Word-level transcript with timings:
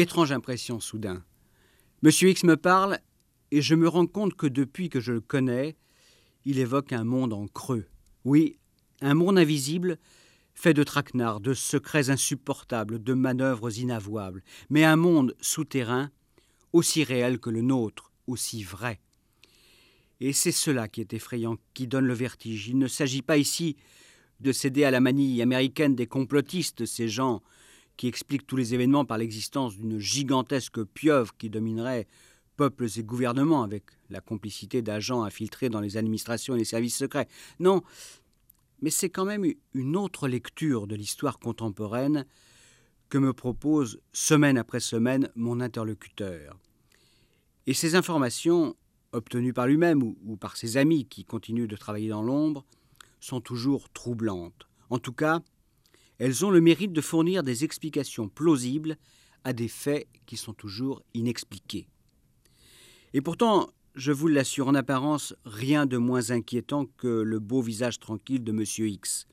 Étrange 0.00 0.32
impression 0.32 0.80
soudain. 0.80 1.22
Monsieur 2.00 2.30
X 2.30 2.44
me 2.44 2.56
parle 2.56 3.00
et 3.50 3.60
je 3.60 3.74
me 3.74 3.86
rends 3.86 4.06
compte 4.06 4.32
que 4.32 4.46
depuis 4.46 4.88
que 4.88 4.98
je 4.98 5.12
le 5.12 5.20
connais, 5.20 5.76
il 6.46 6.58
évoque 6.58 6.94
un 6.94 7.04
monde 7.04 7.34
en 7.34 7.46
creux. 7.46 7.84
Oui, 8.24 8.56
un 9.02 9.12
monde 9.12 9.38
invisible, 9.38 9.98
fait 10.54 10.72
de 10.72 10.84
traquenards, 10.84 11.40
de 11.40 11.52
secrets 11.52 12.08
insupportables, 12.08 13.02
de 13.02 13.12
manœuvres 13.12 13.78
inavouables, 13.78 14.42
mais 14.70 14.84
un 14.84 14.96
monde 14.96 15.36
souterrain, 15.38 16.10
aussi 16.72 17.04
réel 17.04 17.38
que 17.38 17.50
le 17.50 17.60
nôtre, 17.60 18.10
aussi 18.26 18.62
vrai. 18.62 19.00
Et 20.18 20.32
c'est 20.32 20.50
cela 20.50 20.88
qui 20.88 21.02
est 21.02 21.12
effrayant, 21.12 21.58
qui 21.74 21.86
donne 21.86 22.06
le 22.06 22.14
vertige. 22.14 22.68
Il 22.68 22.78
ne 22.78 22.88
s'agit 22.88 23.20
pas 23.20 23.36
ici 23.36 23.76
de 24.40 24.52
céder 24.52 24.84
à 24.84 24.90
la 24.90 25.00
manie 25.00 25.42
américaine 25.42 25.94
des 25.94 26.06
complotistes, 26.06 26.86
ces 26.86 27.10
gens 27.10 27.42
qui 28.00 28.08
expliquent 28.08 28.46
tous 28.46 28.56
les 28.56 28.72
événements 28.72 29.04
par 29.04 29.18
l'existence 29.18 29.76
d'une 29.76 29.98
gigantesque 29.98 30.82
pieuvre 30.84 31.36
qui 31.36 31.50
dominerait 31.50 32.06
peuples 32.56 32.86
et 32.96 33.02
gouvernements 33.02 33.62
avec 33.62 33.84
la 34.08 34.22
complicité 34.22 34.80
d'agents 34.80 35.22
infiltrés 35.22 35.68
dans 35.68 35.82
les 35.82 35.98
administrations 35.98 36.54
et 36.54 36.58
les 36.58 36.64
services 36.64 36.96
secrets. 36.96 37.28
Non, 37.58 37.82
mais 38.80 38.88
c'est 38.88 39.10
quand 39.10 39.26
même 39.26 39.44
une 39.74 39.96
autre 39.98 40.28
lecture 40.28 40.86
de 40.86 40.96
l'histoire 40.96 41.38
contemporaine 41.38 42.24
que 43.10 43.18
me 43.18 43.34
propose 43.34 44.00
semaine 44.14 44.56
après 44.56 44.80
semaine 44.80 45.28
mon 45.36 45.60
interlocuteur. 45.60 46.58
Et 47.66 47.74
ces 47.74 47.96
informations, 47.96 48.76
obtenues 49.12 49.52
par 49.52 49.66
lui-même 49.66 50.02
ou, 50.02 50.36
par 50.38 50.56
ses 50.56 50.78
amis 50.78 51.04
qui 51.04 51.26
continuent 51.26 51.68
de 51.68 51.76
travailler 51.76 52.08
dans 52.08 52.22
l'ombre, 52.22 52.64
sont 53.20 53.42
toujours 53.42 53.90
troublantes. 53.90 54.66
En 54.88 54.98
tout 54.98 55.12
cas, 55.12 55.42
elles 56.20 56.44
ont 56.44 56.50
le 56.50 56.60
mérite 56.60 56.92
de 56.92 57.00
fournir 57.00 57.42
des 57.42 57.64
explications 57.64 58.28
plausibles 58.28 58.98
à 59.42 59.54
des 59.54 59.68
faits 59.68 60.06
qui 60.26 60.36
sont 60.36 60.52
toujours 60.52 61.02
inexpliqués. 61.14 61.88
Et 63.14 63.22
pourtant, 63.22 63.70
je 63.94 64.12
vous 64.12 64.28
l'assure, 64.28 64.68
en 64.68 64.74
apparence, 64.74 65.34
rien 65.46 65.86
de 65.86 65.96
moins 65.96 66.30
inquiétant 66.30 66.84
que 66.98 67.08
le 67.08 67.40
beau 67.40 67.62
visage 67.62 67.98
tranquille 67.98 68.44
de 68.44 68.52
M. 68.52 68.64
X. 68.86 69.26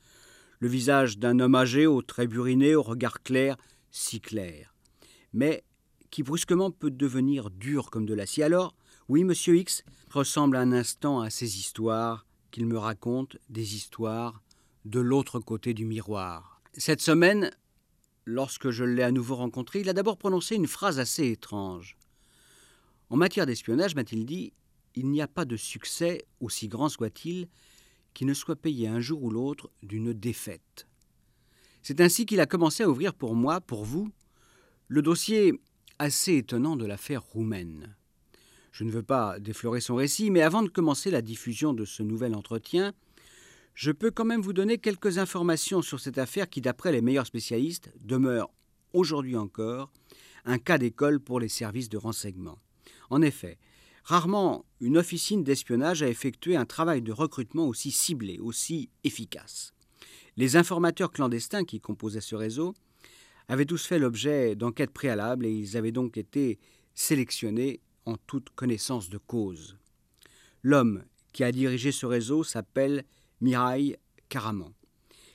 Le 0.59 0.69
visage 0.69 1.19
d'un 1.19 1.39
homme 1.41 1.55
âgé, 1.55 1.85
aux 1.85 2.01
traits 2.01 2.29
burinés, 2.29 2.73
au 2.73 2.81
regard 2.81 3.21
clair, 3.21 3.57
si 3.91 4.21
clair. 4.21 4.73
Mais 5.33 5.65
qui 6.09 6.23
brusquement 6.23 6.71
peut 6.71 6.89
devenir 6.89 7.49
dur 7.49 7.91
comme 7.91 8.05
de 8.05 8.13
l'acier. 8.13 8.45
Alors, 8.45 8.75
oui, 9.09 9.21
M. 9.21 9.33
X 9.33 9.83
ressemble 10.09 10.55
un 10.55 10.71
instant 10.71 11.19
à 11.19 11.29
ces 11.29 11.59
histoires 11.59 12.25
qu'il 12.49 12.65
me 12.65 12.77
raconte, 12.77 13.37
des 13.49 13.75
histoires 13.75 14.41
de 14.85 15.01
l'autre 15.01 15.41
côté 15.41 15.73
du 15.73 15.85
miroir. 15.85 16.56
Cette 16.79 17.01
semaine, 17.01 17.49
lorsque 18.25 18.69
je 18.69 18.83
l'ai 18.83 19.01
à 19.01 19.11
nouveau 19.11 19.35
rencontré, 19.35 19.79
il 19.79 19.89
a 19.89 19.93
d'abord 19.93 20.15
prononcé 20.15 20.55
une 20.55 20.67
phrase 20.67 20.99
assez 20.99 21.31
étrange. 21.31 21.97
En 23.09 23.17
matière 23.17 23.47
d'espionnage, 23.47 23.95
m'a-t-il 23.95 24.27
dit, 24.27 24.53
il 24.93 25.09
n'y 25.09 25.23
a 25.23 25.27
pas 25.27 25.45
de 25.45 25.57
succès, 25.57 26.23
aussi 26.39 26.67
grand 26.67 26.87
soit-il, 26.87 27.47
qui 28.13 28.25
ne 28.25 28.33
soit 28.35 28.55
payé 28.55 28.87
un 28.87 28.99
jour 28.99 29.23
ou 29.23 29.31
l'autre 29.31 29.71
d'une 29.81 30.13
défaite. 30.13 30.85
C'est 31.81 31.99
ainsi 31.99 32.27
qu'il 32.27 32.39
a 32.39 32.45
commencé 32.45 32.83
à 32.83 32.89
ouvrir 32.89 33.15
pour 33.15 33.33
moi, 33.33 33.59
pour 33.59 33.83
vous, 33.83 34.11
le 34.87 35.01
dossier 35.01 35.59
assez 35.97 36.35
étonnant 36.35 36.75
de 36.75 36.85
l'affaire 36.85 37.23
roumaine. 37.23 37.95
Je 38.71 38.83
ne 38.83 38.91
veux 38.91 39.03
pas 39.03 39.39
déflorer 39.39 39.81
son 39.81 39.95
récit, 39.95 40.29
mais 40.29 40.43
avant 40.43 40.61
de 40.61 40.69
commencer 40.69 41.09
la 41.09 41.23
diffusion 41.23 41.73
de 41.73 41.85
ce 41.85 42.03
nouvel 42.03 42.35
entretien, 42.35 42.93
je 43.77 43.91
peux 43.91 44.09
quand 44.09 44.25
même 44.25 44.41
vous 44.41 44.53
donner 44.53 44.79
quelques 44.79 45.19
informations 45.19 45.83
sur 45.83 45.99
cette 45.99 46.17
affaire 46.17 46.49
qui, 46.49 46.61
d'après 46.61 46.91
les 46.91 47.01
meilleurs 47.01 47.27
spécialistes, 47.27 47.93
demeure 48.01 48.49
aujourd'hui 48.91 49.37
encore 49.37 49.91
un 50.45 50.57
cas 50.57 50.79
d'école 50.79 51.19
pour 51.19 51.39
les 51.39 51.47
services 51.47 51.87
de 51.87 51.97
renseignement. 51.97 52.57
En 53.11 53.21
effet, 53.21 53.59
rarement 54.03 54.65
une 54.81 54.97
officine 54.97 55.43
d'espionnage 55.43 56.01
a 56.01 56.09
effectué 56.09 56.55
un 56.55 56.65
travail 56.65 57.03
de 57.03 57.11
recrutement 57.11 57.67
aussi 57.67 57.91
ciblé, 57.91 58.39
aussi 58.39 58.89
efficace. 59.03 59.75
Les 60.37 60.55
informateurs 60.55 61.11
clandestins 61.11 61.63
qui 61.63 61.79
composaient 61.79 62.19
ce 62.19 62.35
réseau 62.35 62.73
avaient 63.47 63.65
tous 63.65 63.85
fait 63.85 63.99
l'objet 63.99 64.55
d'enquêtes 64.55 64.91
préalables 64.91 65.45
et 65.45 65.53
ils 65.53 65.77
avaient 65.77 65.91
donc 65.91 66.17
été 66.17 66.57
sélectionnés 66.95 67.81
en 68.05 68.17
toute 68.17 68.49
connaissance 68.49 69.07
de 69.11 69.19
cause. 69.19 69.77
L'homme 70.63 71.03
qui 71.31 71.43
a 71.43 71.51
dirigé 71.51 71.91
ce 71.91 72.07
réseau 72.07 72.43
s'appelle 72.43 73.05
Mirail 73.41 73.97
Karaman. 74.29 74.73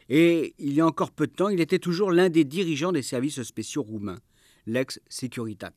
Et 0.09 0.55
il 0.59 0.75
y 0.75 0.81
a 0.81 0.87
encore 0.87 1.13
peu 1.13 1.27
de 1.27 1.33
temps, 1.33 1.49
il 1.49 1.61
était 1.61 1.79
toujours 1.79 2.13
l'un 2.13 2.29
des 2.29 2.45
dirigeants 2.45 2.93
des 2.93 3.03
services 3.03 3.43
spéciaux 3.43 3.83
roumains, 3.83 4.19
l'ex-Securitat. 4.67 5.73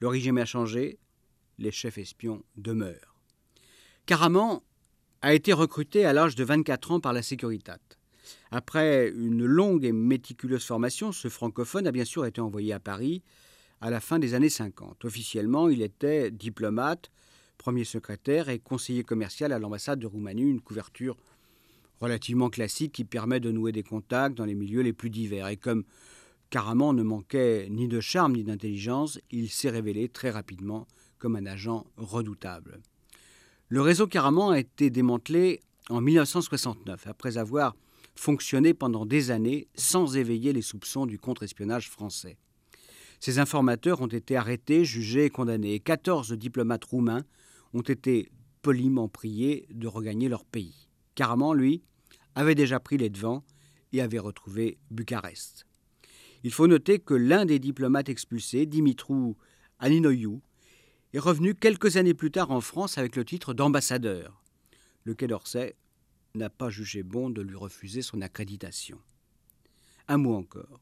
Le 0.00 0.08
régime 0.08 0.38
a 0.38 0.44
changé, 0.44 0.98
les 1.58 1.72
chefs 1.72 1.98
espions 1.98 2.42
demeurent. 2.56 3.16
Caraman 4.06 4.60
a 5.22 5.34
été 5.34 5.52
recruté 5.52 6.04
à 6.04 6.12
l'âge 6.12 6.34
de 6.34 6.44
24 6.44 6.92
ans 6.92 7.00
par 7.00 7.12
la 7.12 7.22
Securitat. 7.22 7.78
Après 8.50 9.08
une 9.08 9.44
longue 9.44 9.84
et 9.84 9.92
méticuleuse 9.92 10.64
formation, 10.64 11.12
ce 11.12 11.28
francophone 11.28 11.86
a 11.86 11.92
bien 11.92 12.04
sûr 12.04 12.26
été 12.26 12.40
envoyé 12.40 12.72
à 12.72 12.80
Paris 12.80 13.22
à 13.80 13.90
la 13.90 14.00
fin 14.00 14.18
des 14.18 14.34
années 14.34 14.48
50. 14.48 15.04
Officiellement, 15.04 15.68
il 15.68 15.82
était 15.82 16.30
diplomate, 16.30 17.10
premier 17.58 17.84
secrétaire 17.84 18.48
et 18.48 18.58
conseiller 18.58 19.04
commercial 19.04 19.52
à 19.52 19.58
l'ambassade 19.58 19.98
de 19.98 20.06
Roumanie, 20.06 20.42
une 20.42 20.60
couverture 20.60 21.16
relativement 22.00 22.48
classique 22.48 22.92
qui 22.92 23.04
permet 23.04 23.40
de 23.40 23.50
nouer 23.50 23.72
des 23.72 23.82
contacts 23.82 24.36
dans 24.36 24.44
les 24.44 24.54
milieux 24.54 24.82
les 24.82 24.92
plus 24.92 25.10
divers. 25.10 25.48
Et 25.48 25.56
comme 25.56 25.84
Caraman 26.50 26.94
ne 26.94 27.02
manquait 27.02 27.68
ni 27.68 27.88
de 27.88 28.00
charme 28.00 28.32
ni 28.32 28.44
d'intelligence, 28.44 29.18
il 29.30 29.50
s'est 29.50 29.70
révélé 29.70 30.08
très 30.08 30.30
rapidement 30.30 30.86
comme 31.18 31.36
un 31.36 31.46
agent 31.46 31.84
redoutable. 31.96 32.80
Le 33.68 33.82
réseau 33.82 34.06
Caraman 34.06 34.52
a 34.52 34.58
été 34.58 34.88
démantelé 34.88 35.60
en 35.90 36.00
1969, 36.00 37.06
après 37.06 37.36
avoir 37.36 37.74
fonctionné 38.14 38.74
pendant 38.74 39.04
des 39.04 39.30
années 39.30 39.68
sans 39.74 40.16
éveiller 40.16 40.52
les 40.52 40.62
soupçons 40.62 41.06
du 41.06 41.18
contre-espionnage 41.18 41.90
français. 41.90 42.36
Ces 43.20 43.38
informateurs 43.38 44.00
ont 44.00 44.06
été 44.06 44.36
arrêtés, 44.36 44.84
jugés 44.84 45.26
et 45.26 45.30
condamnés, 45.30 45.74
et 45.74 45.80
14 45.80 46.32
diplomates 46.32 46.84
roumains 46.84 47.24
ont 47.74 47.82
été 47.82 48.30
poliment 48.62 49.08
priés 49.08 49.66
de 49.70 49.86
regagner 49.86 50.28
leur 50.28 50.44
pays. 50.44 50.88
Caraman, 51.14 51.54
lui, 51.54 51.82
avait 52.34 52.54
déjà 52.54 52.80
pris 52.80 52.96
les 52.96 53.10
devants 53.10 53.44
et 53.92 54.00
avait 54.00 54.18
retrouvé 54.18 54.78
Bucarest. 54.90 55.66
Il 56.44 56.52
faut 56.52 56.66
noter 56.66 56.98
que 56.98 57.14
l'un 57.14 57.44
des 57.44 57.58
diplomates 57.58 58.08
expulsés, 58.08 58.66
Dimitrou 58.66 59.36
Aninoiou, 59.78 60.40
est 61.12 61.18
revenu 61.18 61.54
quelques 61.54 61.96
années 61.96 62.14
plus 62.14 62.30
tard 62.30 62.50
en 62.50 62.60
France 62.60 62.98
avec 62.98 63.16
le 63.16 63.24
titre 63.24 63.54
d'ambassadeur. 63.54 64.42
Le 65.04 65.14
Quai 65.14 65.26
d'Orsay 65.26 65.74
n'a 66.34 66.50
pas 66.50 66.70
jugé 66.70 67.02
bon 67.02 67.30
de 67.30 67.42
lui 67.42 67.56
refuser 67.56 68.02
son 68.02 68.20
accréditation. 68.20 69.00
Un 70.06 70.18
mot 70.18 70.34
encore. 70.34 70.80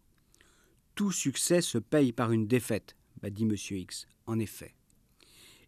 Tout 0.94 1.12
succès 1.12 1.60
se 1.60 1.78
paye 1.78 2.12
par 2.12 2.32
une 2.32 2.46
défaite, 2.46 2.96
m'a 3.22 3.30
dit 3.30 3.44
M. 3.44 3.54
X. 3.54 4.06
En 4.26 4.38
effet. 4.38 4.75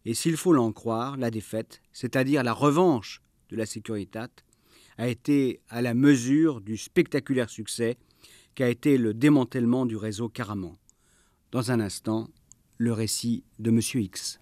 Et 0.05 0.13
s'il 0.13 0.37
faut 0.37 0.53
l'en 0.53 0.71
croire, 0.71 1.17
la 1.17 1.31
défaite, 1.31 1.81
c'est-à-dire 1.93 2.43
la 2.43 2.53
revanche 2.53 3.21
de 3.49 3.55
la 3.55 3.65
Sécuritat, 3.65 4.29
a 4.97 5.07
été 5.07 5.61
à 5.69 5.81
la 5.81 5.93
mesure 5.93 6.61
du 6.61 6.77
spectaculaire 6.77 7.49
succès 7.49 7.97
qu'a 8.55 8.69
été 8.69 8.97
le 8.97 9.13
démantèlement 9.13 9.85
du 9.85 9.95
réseau 9.95 10.29
Caraman. 10.29 10.75
Dans 11.51 11.71
un 11.71 11.79
instant, 11.79 12.29
le 12.77 12.93
récit 12.93 13.43
de 13.59 13.69
M. 13.69 13.79
X. 13.79 14.39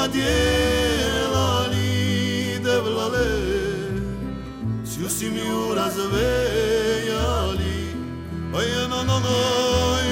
Će 0.00 0.08
vina 0.08 0.12
djelani 0.12 1.88
devlale 2.64 3.28
Sju 4.84 5.08
si 5.08 5.30
mi 5.30 5.40
ju 5.40 5.74
razvejali 5.74 7.20
Pa 8.52 8.62
je 8.62 8.88
na 8.88 9.02
nogoj 9.02 10.02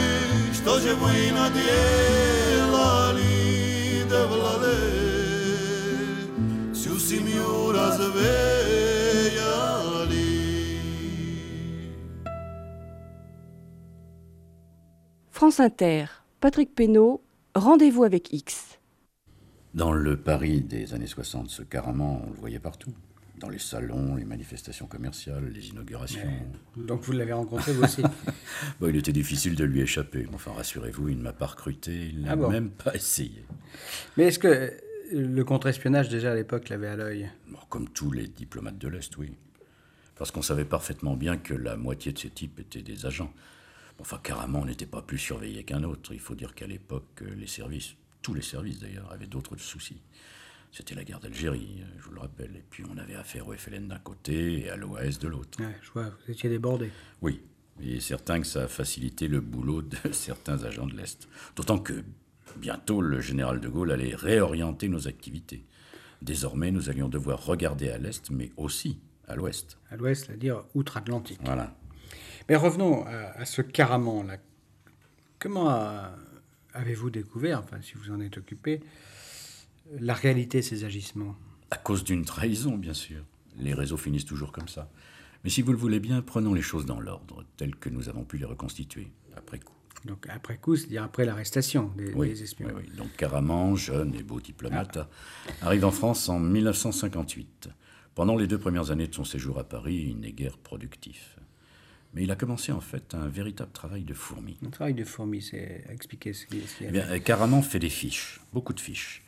Što 0.54 0.80
će 0.80 0.88
vina 0.88 1.50
djelani 1.50 2.84
devlale 4.10 4.76
Sju 6.74 7.00
si 7.00 7.20
mi 7.20 7.30
ju 7.30 7.58
France 15.30 15.60
Inter, 15.60 16.08
Patrick 16.40 16.74
Pénaud, 16.74 17.20
Rendez-vous 17.54 18.02
avec 18.02 18.32
X. 18.32 18.67
Dans 19.74 19.92
le 19.92 20.16
Paris 20.16 20.60
des 20.62 20.94
années 20.94 21.06
60, 21.06 21.50
ce 21.50 21.62
carrément, 21.62 22.22
on 22.26 22.30
le 22.30 22.36
voyait 22.38 22.58
partout. 22.58 22.92
Dans 23.38 23.48
les 23.48 23.58
salons, 23.58 24.16
les 24.16 24.24
manifestations 24.24 24.86
commerciales, 24.86 25.48
les 25.50 25.68
inaugurations. 25.68 26.28
Donc 26.76 27.02
vous 27.02 27.12
l'avez 27.12 27.32
rencontré 27.32 27.72
vous 27.72 27.84
aussi 27.84 28.02
Bon, 28.80 28.88
il 28.88 28.96
était 28.96 29.12
difficile 29.12 29.54
de 29.54 29.64
lui 29.64 29.80
échapper. 29.80 30.26
Enfin, 30.34 30.52
rassurez-vous, 30.52 31.10
il 31.10 31.18
ne 31.18 31.22
m'a 31.22 31.32
pas 31.32 31.46
recruté, 31.46 32.08
il 32.08 32.22
n'a 32.22 32.32
Ah 32.32 32.36
bon 32.36 32.50
même 32.50 32.70
pas 32.70 32.94
essayé. 32.94 33.44
Mais 34.16 34.24
est-ce 34.24 34.40
que 34.40 34.72
le 35.12 35.44
contre-espionnage 35.44 36.08
déjà 36.08 36.32
à 36.32 36.34
l'époque 36.34 36.68
l'avait 36.68 36.88
à 36.88 36.96
l'œil? 36.96 37.30
Bon, 37.46 37.58
comme 37.68 37.88
tous 37.88 38.10
les 38.10 38.26
diplomates 38.26 38.78
de 38.78 38.88
l'Est, 38.88 39.16
oui. 39.18 39.32
Parce 40.16 40.32
qu'on 40.32 40.42
savait 40.42 40.64
parfaitement 40.64 41.14
bien 41.14 41.36
que 41.36 41.54
la 41.54 41.76
moitié 41.76 42.12
de 42.12 42.18
ces 42.18 42.30
types 42.30 42.58
étaient 42.58 42.82
des 42.82 43.06
agents. 43.06 43.32
Enfin, 44.00 44.18
carrément, 44.22 44.60
on 44.60 44.64
n'était 44.64 44.86
pas 44.86 45.02
plus 45.02 45.18
surveillé 45.18 45.62
qu'un 45.62 45.84
autre. 45.84 46.12
Il 46.12 46.20
faut 46.20 46.34
dire 46.34 46.54
qu'à 46.56 46.66
l'époque, 46.66 47.22
euh, 47.22 47.34
les 47.36 47.46
services, 47.46 47.94
tous 48.22 48.34
les 48.34 48.42
services 48.42 48.80
d'ailleurs, 48.80 49.10
avaient 49.12 49.26
d'autres 49.26 49.56
soucis. 49.56 50.00
C'était 50.70 50.94
la 50.94 51.04
guerre 51.04 51.20
d'Algérie, 51.20 51.82
je 51.98 52.04
vous 52.04 52.12
le 52.12 52.20
rappelle. 52.20 52.54
Et 52.56 52.64
puis 52.68 52.84
on 52.92 52.98
avait 52.98 53.14
affaire 53.14 53.48
au 53.48 53.52
FLN 53.52 53.88
d'un 53.88 53.98
côté 53.98 54.60
et 54.60 54.70
à 54.70 54.76
l'OAS 54.76 55.18
de 55.20 55.28
l'autre. 55.28 55.60
Ouais, 55.60 55.74
je 55.82 55.90
vois, 55.92 56.10
vous 56.10 56.32
étiez 56.32 56.50
débordé. 56.50 56.90
Oui, 57.22 57.40
il 57.80 57.96
est 57.96 58.00
certain 58.00 58.40
que 58.40 58.46
ça 58.46 58.64
a 58.64 58.68
facilité 58.68 59.28
le 59.28 59.40
boulot 59.40 59.82
de 59.82 59.96
certains 60.12 60.64
agents 60.64 60.86
de 60.86 60.96
l'Est. 60.96 61.28
D'autant 61.56 61.78
que 61.78 62.04
bientôt 62.56 63.00
le 63.00 63.20
général 63.20 63.60
de 63.60 63.68
Gaulle 63.68 63.92
allait 63.92 64.14
réorienter 64.14 64.88
nos 64.88 65.08
activités. 65.08 65.64
Désormais, 66.20 66.70
nous 66.70 66.90
allions 66.90 67.08
devoir 67.08 67.44
regarder 67.44 67.90
à 67.90 67.98
l'Est, 67.98 68.30
mais 68.30 68.50
aussi 68.56 68.98
à 69.28 69.36
l'Ouest. 69.36 69.78
À 69.90 69.96
l'ouest, 69.96 70.26
c'est-à-dire 70.26 70.64
outre-Atlantique. 70.74 71.38
Voilà. 71.44 71.74
Mais 72.48 72.56
revenons 72.56 73.06
à, 73.06 73.38
à 73.38 73.44
ce 73.44 73.62
Caraman-là. 73.62 74.38
Comment 75.38 75.68
avez-vous 76.74 77.10
découvert, 77.10 77.58
enfin 77.60 77.80
si 77.82 77.94
vous 77.94 78.10
en 78.10 78.20
êtes 78.20 78.38
occupé, 78.38 78.80
la 80.00 80.14
réalité 80.14 80.58
de 80.58 80.64
ces 80.64 80.84
agissements? 80.84 81.36
À 81.70 81.76
cause 81.76 82.04
d'une 82.04 82.24
trahison, 82.24 82.76
bien 82.76 82.94
sûr. 82.94 83.24
Les 83.58 83.74
réseaux 83.74 83.96
finissent 83.96 84.24
toujours 84.24 84.52
comme 84.52 84.68
ça. 84.68 84.90
Mais 85.44 85.50
si 85.50 85.62
vous 85.62 85.72
le 85.72 85.78
voulez 85.78 86.00
bien, 86.00 86.22
prenons 86.22 86.54
les 86.54 86.62
choses 86.62 86.86
dans 86.86 87.00
l'ordre, 87.00 87.44
telles 87.56 87.76
que 87.76 87.88
nous 87.88 88.08
avons 88.08 88.24
pu 88.24 88.38
les 88.38 88.44
reconstituer, 88.44 89.10
après 89.36 89.58
coup. 89.58 89.72
Donc 90.04 90.26
après 90.28 90.58
coup, 90.58 90.76
c'est-à-dire 90.76 91.02
après 91.02 91.24
l'arrestation 91.24 91.92
des, 91.96 92.12
Oui, 92.14 92.28
des 92.28 92.42
espions. 92.44 92.68
oui, 92.68 92.82
oui. 92.88 92.96
Donc 92.96 93.14
Caraman, 93.16 93.74
jeune 93.76 94.14
et 94.14 94.22
beau 94.22 94.40
diplomate, 94.40 94.98
arrive 95.62 95.84
en 95.84 95.90
France 95.90 96.28
en 96.28 96.38
1958. 96.38 97.68
Pendant 98.14 98.36
les 98.36 98.46
deux 98.46 98.58
premières 98.58 98.90
années 98.90 99.06
de 99.08 99.14
son 99.14 99.24
séjour 99.24 99.58
à 99.58 99.64
Paris, 99.64 100.06
il 100.10 100.20
n'est 100.20 100.32
guère 100.32 100.58
productif. 100.58 101.37
Mais 102.14 102.22
il 102.24 102.30
a 102.30 102.36
commencé 102.36 102.72
en 102.72 102.80
fait 102.80 103.14
un 103.14 103.28
véritable 103.28 103.70
travail 103.72 104.02
de 104.02 104.14
fourmi. 104.14 104.56
Le 104.62 104.70
travail 104.70 104.94
de 104.94 105.04
fourmi, 105.04 105.42
c'est 105.42 105.84
expliquer 105.90 106.32
ce 106.32 106.46
qu'il 106.46 106.58
y 106.58 106.62
Eh 106.82 106.86
a 106.86 106.90
bien, 106.90 107.02
fait. 107.02 107.12
euh, 107.16 107.18
Caraman 107.18 107.62
fait 107.62 107.78
des 107.78 107.90
fiches, 107.90 108.40
beaucoup 108.52 108.72
de 108.72 108.80
fiches. 108.80 109.22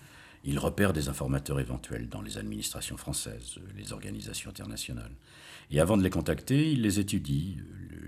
Il 0.45 0.59
repère 0.59 0.95
des 0.95 1.09
informateurs 1.11 1.61
éventuels 1.61 2.09
dans 2.09 2.23
les 2.23 2.39
administrations 2.39 2.97
françaises, 2.97 3.57
euh, 3.59 3.61
les 3.77 3.93
organisations 3.93 4.49
internationales. 4.51 5.13
Et 5.71 5.79
avant 5.81 5.99
de 5.99 6.03
les 6.03 6.09
contacter, 6.11 6.73
il 6.73 6.81
les 6.81 6.99
étudie, 6.99 7.59
euh, 7.61 7.65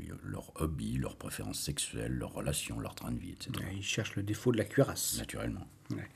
le- 0.08 0.30
leurs 0.30 0.50
hobbies, 0.62 0.96
leurs 0.96 1.16
préférences 1.16 1.60
sexuelles, 1.60 2.12
leurs 2.12 2.32
relations, 2.32 2.80
leur 2.80 2.94
train 2.94 3.12
de 3.12 3.18
vie, 3.18 3.32
etc. 3.32 3.50
Il 3.76 3.82
cherche 3.82 4.16
le 4.16 4.22
défaut 4.22 4.50
de 4.52 4.56
la 4.56 4.64
cuirasse. 4.64 5.18
Naturellement. 5.18 5.66
Ouais. 5.90 6.08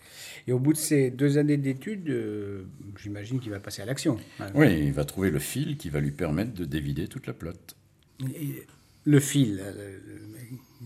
Et 0.47 0.53
au 0.53 0.59
bout 0.59 0.73
de 0.73 0.79
ces 0.79 1.11
deux 1.11 1.37
années 1.37 1.59
d'études, 1.59 2.09
euh, 2.09 2.65
j'imagine 3.03 3.39
qu'il 3.39 3.51
va 3.51 3.61
passer 3.61 3.83
à 3.83 3.85
l'action. 3.85 4.17
Oui, 4.55 4.73
il 4.87 4.93
va 4.95 5.05
trouver 5.05 5.31
le 5.31 5.39
fil 5.39 5.77
qui 5.77 5.91
va 5.91 6.01
lui 6.01 6.13
permettre 6.13 6.55
de 6.55 6.65
dévider 6.65 7.09
toute 7.09 7.27
la 7.27 7.35
plotte. 7.35 7.77
Le 8.21 9.21
fil, 9.21 9.61
euh, 9.63 9.99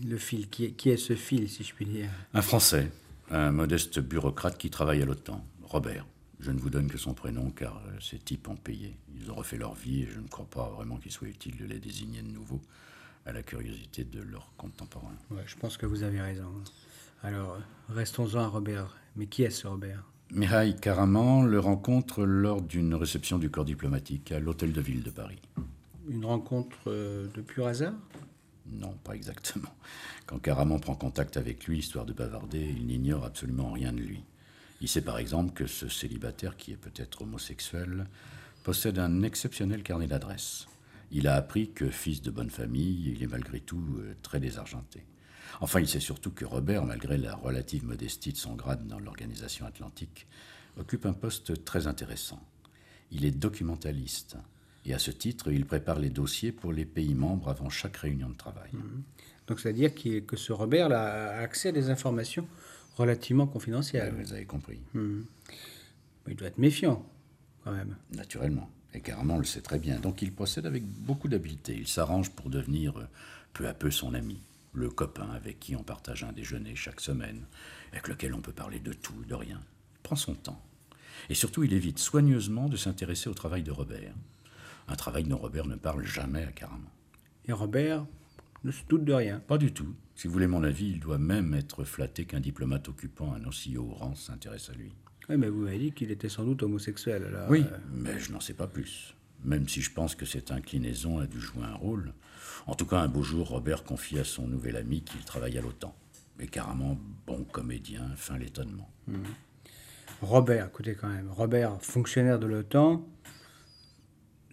le, 0.03 0.09
le 0.09 0.17
fil, 0.17 0.47
qui 0.49 0.65
est, 0.65 0.71
qui 0.71 0.89
est 0.89 0.97
ce 0.97 1.15
fil, 1.15 1.49
si 1.49 1.63
je 1.63 1.73
puis 1.73 1.85
dire? 1.85 2.09
Un 2.33 2.41
Français, 2.41 2.91
un 3.31 3.51
modeste 3.51 3.99
bureaucrate 3.99 4.57
qui 4.57 4.69
travaille 4.69 5.01
à 5.01 5.05
l'OTAN, 5.05 5.43
Robert. 5.63 6.05
Je 6.39 6.51
ne 6.51 6.59
vous 6.59 6.69
donne 6.69 6.87
que 6.87 6.97
son 6.97 7.13
prénom 7.13 7.51
car 7.51 7.77
euh, 7.87 7.91
ces 7.99 8.17
types 8.17 8.47
ont 8.49 8.55
payé. 8.55 8.95
Ils 9.15 9.29
ont 9.31 9.35
refait 9.35 9.57
leur 9.57 9.75
vie 9.75 10.03
et 10.03 10.07
je 10.07 10.19
ne 10.19 10.27
crois 10.27 10.47
pas 10.49 10.69
vraiment 10.69 10.97
qu'il 10.97 11.11
soit 11.11 11.27
utile 11.27 11.55
de 11.57 11.65
les 11.65 11.79
désigner 11.79 12.21
de 12.21 12.27
nouveau 12.31 12.59
à 13.25 13.31
la 13.31 13.43
curiosité 13.43 14.03
de 14.03 14.21
leurs 14.21 14.51
contemporains. 14.57 15.15
Ouais, 15.29 15.43
Je 15.45 15.55
pense 15.55 15.77
que 15.77 15.85
vous 15.85 16.01
avez 16.01 16.19
raison. 16.19 16.51
Alors, 17.23 17.59
restons-en 17.89 18.39
à 18.39 18.47
Robert. 18.47 18.97
Mais 19.15 19.27
qui 19.27 19.43
est 19.43 19.51
ce 19.51 19.67
Robert? 19.67 20.03
Mihai 20.31 20.75
Karaman 20.75 21.45
le 21.45 21.59
rencontre 21.59 22.23
lors 22.23 22.61
d'une 22.61 22.95
réception 22.95 23.37
du 23.37 23.51
corps 23.51 23.65
diplomatique 23.65 24.31
à 24.31 24.39
l'Hôtel 24.39 24.71
de 24.73 24.81
Ville 24.81 25.03
de 25.03 25.11
Paris. 25.11 25.39
Une 26.09 26.25
rencontre 26.25 26.77
euh, 26.87 27.27
de 27.33 27.41
pur 27.41 27.67
hasard? 27.67 27.93
Non, 28.67 28.93
pas 29.03 29.15
exactement. 29.15 29.69
Quand 30.25 30.39
Karaman 30.39 30.79
prend 30.79 30.95
contact 30.95 31.37
avec 31.37 31.65
lui, 31.65 31.79
histoire 31.79 32.05
de 32.05 32.13
bavarder, 32.13 32.73
il 32.75 32.87
n'ignore 32.87 33.25
absolument 33.25 33.71
rien 33.71 33.93
de 33.93 33.99
lui. 33.99 34.23
Il 34.81 34.87
sait 34.87 35.01
par 35.01 35.19
exemple 35.19 35.53
que 35.53 35.67
ce 35.67 35.87
célibataire, 35.87 36.57
qui 36.57 36.71
est 36.71 36.77
peut-être 36.77 37.21
homosexuel, 37.21 38.07
possède 38.63 38.99
un 38.99 39.23
exceptionnel 39.23 39.83
carnet 39.83 40.07
d'adresses. 40.07 40.67
Il 41.11 41.27
a 41.27 41.35
appris 41.35 41.71
que, 41.71 41.89
fils 41.89 42.21
de 42.21 42.31
bonne 42.31 42.49
famille, 42.49 43.11
il 43.11 43.21
est 43.21 43.27
malgré 43.27 43.59
tout 43.59 43.83
euh, 43.99 44.15
très 44.21 44.39
désargenté. 44.39 45.03
Enfin, 45.59 45.81
il 45.81 45.87
sait 45.87 45.99
surtout 45.99 46.31
que 46.31 46.45
Robert, 46.45 46.85
malgré 46.85 47.17
la 47.17 47.35
relative 47.35 47.85
modestie 47.85 48.31
de 48.31 48.37
son 48.37 48.55
grade 48.55 48.87
dans 48.87 48.99
l'organisation 48.99 49.65
atlantique, 49.65 50.25
occupe 50.77 51.05
un 51.05 51.13
poste 51.13 51.65
très 51.65 51.87
intéressant. 51.87 52.41
Il 53.11 53.25
est 53.25 53.31
documentaliste, 53.31 54.37
Et 54.85 54.93
à 54.93 54.99
ce 54.99 55.11
titre, 55.11 55.51
il 55.51 55.65
prépare 55.65 55.99
les 55.99 56.09
dossiers 56.09 56.51
pour 56.51 56.73
les 56.73 56.85
pays 56.85 57.13
membres 57.13 57.49
avant 57.49 57.69
chaque 57.69 57.97
réunion 57.97 58.29
de 58.29 58.35
travail. 58.35 58.71
Donc 59.47 59.59
c'est-à-dire 59.59 59.93
que 59.93 60.37
ce 60.37 60.53
Robert 60.53 60.91
a 60.91 61.39
accès 61.39 61.69
à 61.69 61.71
des 61.71 61.89
informations 61.89 62.47
relativement 62.95 63.47
confidentielles. 63.47 64.13
vous 64.17 64.33
avez 64.33 64.45
compris. 64.45 64.79
Hmm. 64.93 65.21
Il 66.27 66.35
doit 66.35 66.47
être 66.47 66.57
méfiant, 66.57 67.05
quand 67.63 67.71
même. 67.71 67.95
Naturellement. 68.15 68.69
Et 68.93 69.01
Caraman 69.01 69.37
le 69.39 69.43
sait 69.45 69.61
très 69.61 69.79
bien. 69.79 69.99
Donc 69.99 70.21
il 70.21 70.33
procède 70.33 70.65
avec 70.65 70.83
beaucoup 70.83 71.27
d'habileté. 71.27 71.75
Il 71.77 71.87
s'arrange 71.87 72.31
pour 72.31 72.49
devenir 72.49 72.97
euh, 72.97 73.07
peu 73.53 73.67
à 73.67 73.73
peu 73.73 73.89
son 73.89 74.13
ami, 74.13 74.39
le 74.73 74.89
copain 74.89 75.29
avec 75.31 75.59
qui 75.59 75.75
on 75.75 75.83
partage 75.83 76.23
un 76.23 76.31
déjeuner 76.31 76.75
chaque 76.75 77.01
semaine, 77.01 77.45
avec 77.91 78.07
lequel 78.07 78.33
on 78.33 78.41
peut 78.41 78.51
parler 78.51 78.79
de 78.79 78.93
tout, 78.93 79.23
de 79.27 79.33
rien. 79.33 79.61
Il 79.95 80.01
prend 80.03 80.15
son 80.15 80.35
temps. 80.35 80.61
Et 81.29 81.35
surtout, 81.35 81.63
il 81.63 81.73
évite 81.73 81.99
soigneusement 81.99 82.67
de 82.67 82.77
s'intéresser 82.77 83.29
au 83.29 83.33
travail 83.33 83.63
de 83.63 83.71
Robert. 83.71 84.13
Un 84.87 84.95
travail 84.95 85.23
dont 85.23 85.37
Robert 85.37 85.65
ne 85.67 85.75
parle 85.75 86.05
jamais 86.05 86.43
à 86.43 86.51
Caraman. 86.51 86.87
Et 87.45 87.53
Robert 87.53 88.05
ne 88.63 88.71
se 88.71 88.83
doute 88.87 89.03
de 89.05 89.13
rien. 89.13 89.39
Pas 89.39 89.57
du 89.57 89.71
tout. 89.73 89.95
Si 90.15 90.27
vous 90.27 90.33
voulez 90.33 90.47
mon 90.47 90.63
avis, 90.63 90.89
il 90.89 90.99
doit 90.99 91.17
même 91.17 91.53
être 91.53 91.83
flatté 91.83 92.25
qu'un 92.25 92.39
diplomate 92.39 92.87
occupant 92.89 93.33
un 93.33 93.45
aussi 93.45 93.77
haut 93.77 93.89
rang 93.91 94.13
s'intéresse 94.15 94.69
à 94.69 94.73
lui. 94.73 94.93
Oui, 95.29 95.37
mais 95.37 95.49
vous 95.49 95.61
m'avez 95.61 95.79
dit 95.79 95.91
qu'il 95.91 96.11
était 96.11 96.29
sans 96.29 96.43
doute 96.43 96.61
homosexuel. 96.63 97.23
alors, 97.25 97.49
Oui, 97.49 97.65
euh, 97.71 97.77
mais 97.91 98.19
je 98.19 98.31
n'en 98.31 98.39
sais 98.39 98.53
pas 98.53 98.67
plus. 98.67 99.15
Même 99.43 99.67
si 99.67 99.81
je 99.81 99.91
pense 99.91 100.13
que 100.13 100.25
cette 100.25 100.51
inclinaison 100.51 101.19
a 101.19 101.25
dû 101.25 101.39
jouer 101.39 101.63
un 101.63 101.73
rôle. 101.75 102.13
En 102.67 102.75
tout 102.75 102.85
cas, 102.85 102.99
un 102.99 103.07
beau 103.07 103.23
jour, 103.23 103.47
Robert 103.49 103.83
confie 103.83 104.19
à 104.19 104.23
son 104.23 104.47
nouvel 104.47 104.75
ami 104.75 105.01
qu'il 105.01 105.21
travaille 105.21 105.57
à 105.57 105.61
l'OTAN. 105.61 105.95
Et 106.39 106.47
carrément, 106.47 106.99
bon 107.25 107.43
comédien, 107.45 108.07
fin 108.15 108.37
l'étonnement. 108.37 108.89
Robert, 110.21 110.67
écoutez 110.67 110.93
quand 110.95 111.07
même, 111.09 111.29
Robert, 111.31 111.81
fonctionnaire 111.81 112.37
de 112.39 112.45
l'OTAN, 112.45 113.03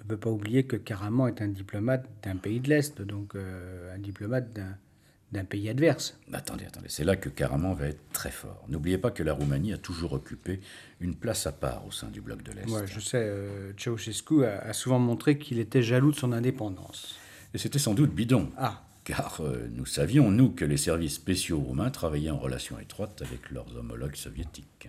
ne 0.08 0.16
peut 0.16 0.20
pas 0.20 0.30
oublier 0.30 0.64
que 0.64 0.76
Caraman 0.76 1.28
est 1.28 1.42
un 1.42 1.48
diplomate 1.48 2.06
d'un 2.22 2.36
pays 2.36 2.60
de 2.60 2.68
l'Est, 2.68 3.02
donc 3.02 3.34
euh, 3.34 3.94
un 3.94 3.98
diplomate 3.98 4.48
d'un, 4.52 5.44
pays 5.44 5.68
adverse. 5.68 6.18
Attendez, 6.32 6.64
attendez, 6.64 6.88
c'est 6.88 7.04
là 7.04 7.16
que 7.16 7.28
Caraman 7.28 7.74
va 7.74 7.88
être 7.88 8.00
très 8.12 8.30
fort. 8.30 8.64
N'oubliez 8.68 8.96
pas 8.96 9.10
que 9.10 9.22
la 9.22 9.34
Roumanie 9.34 9.74
a 9.74 9.78
toujours 9.78 10.14
occupé 10.14 10.60
une 11.00 11.14
place 11.14 11.46
à 11.46 11.52
part 11.52 11.86
au 11.86 11.90
sein 11.90 12.08
du 12.08 12.22
bloc 12.22 12.42
de 12.42 12.52
l'Est. 12.52 12.70
Ouais, 12.70 12.86
je 12.86 13.00
sais, 13.00 13.18
euh, 13.20 13.72
Ceausescu 13.76 14.44
a, 14.44 14.60
a 14.60 14.72
souvent 14.72 14.98
montré 14.98 15.38
qu'il 15.38 15.58
était 15.58 15.82
jaloux 15.82 16.12
de 16.12 16.16
son 16.16 16.32
indépendance. 16.32 17.16
Et 17.52 17.58
c'était 17.58 17.78
sans 17.78 17.94
doute 17.94 18.14
bidon. 18.14 18.50
Ah, 18.56 18.84
Car 19.04 19.40
euh, 19.40 19.68
nous 19.72 19.86
savions, 19.86 20.30
nous, 20.30 20.50
que 20.50 20.64
les 20.64 20.76
services 20.78 21.14
spéciaux 21.14 21.58
roumains 21.60 21.90
travaillaient 21.90 22.30
en 22.30 22.38
relation 22.38 22.78
étroite 22.78 23.22
avec 23.22 23.50
leurs 23.50 23.76
homologues 23.76 24.16
soviétiques. 24.16 24.88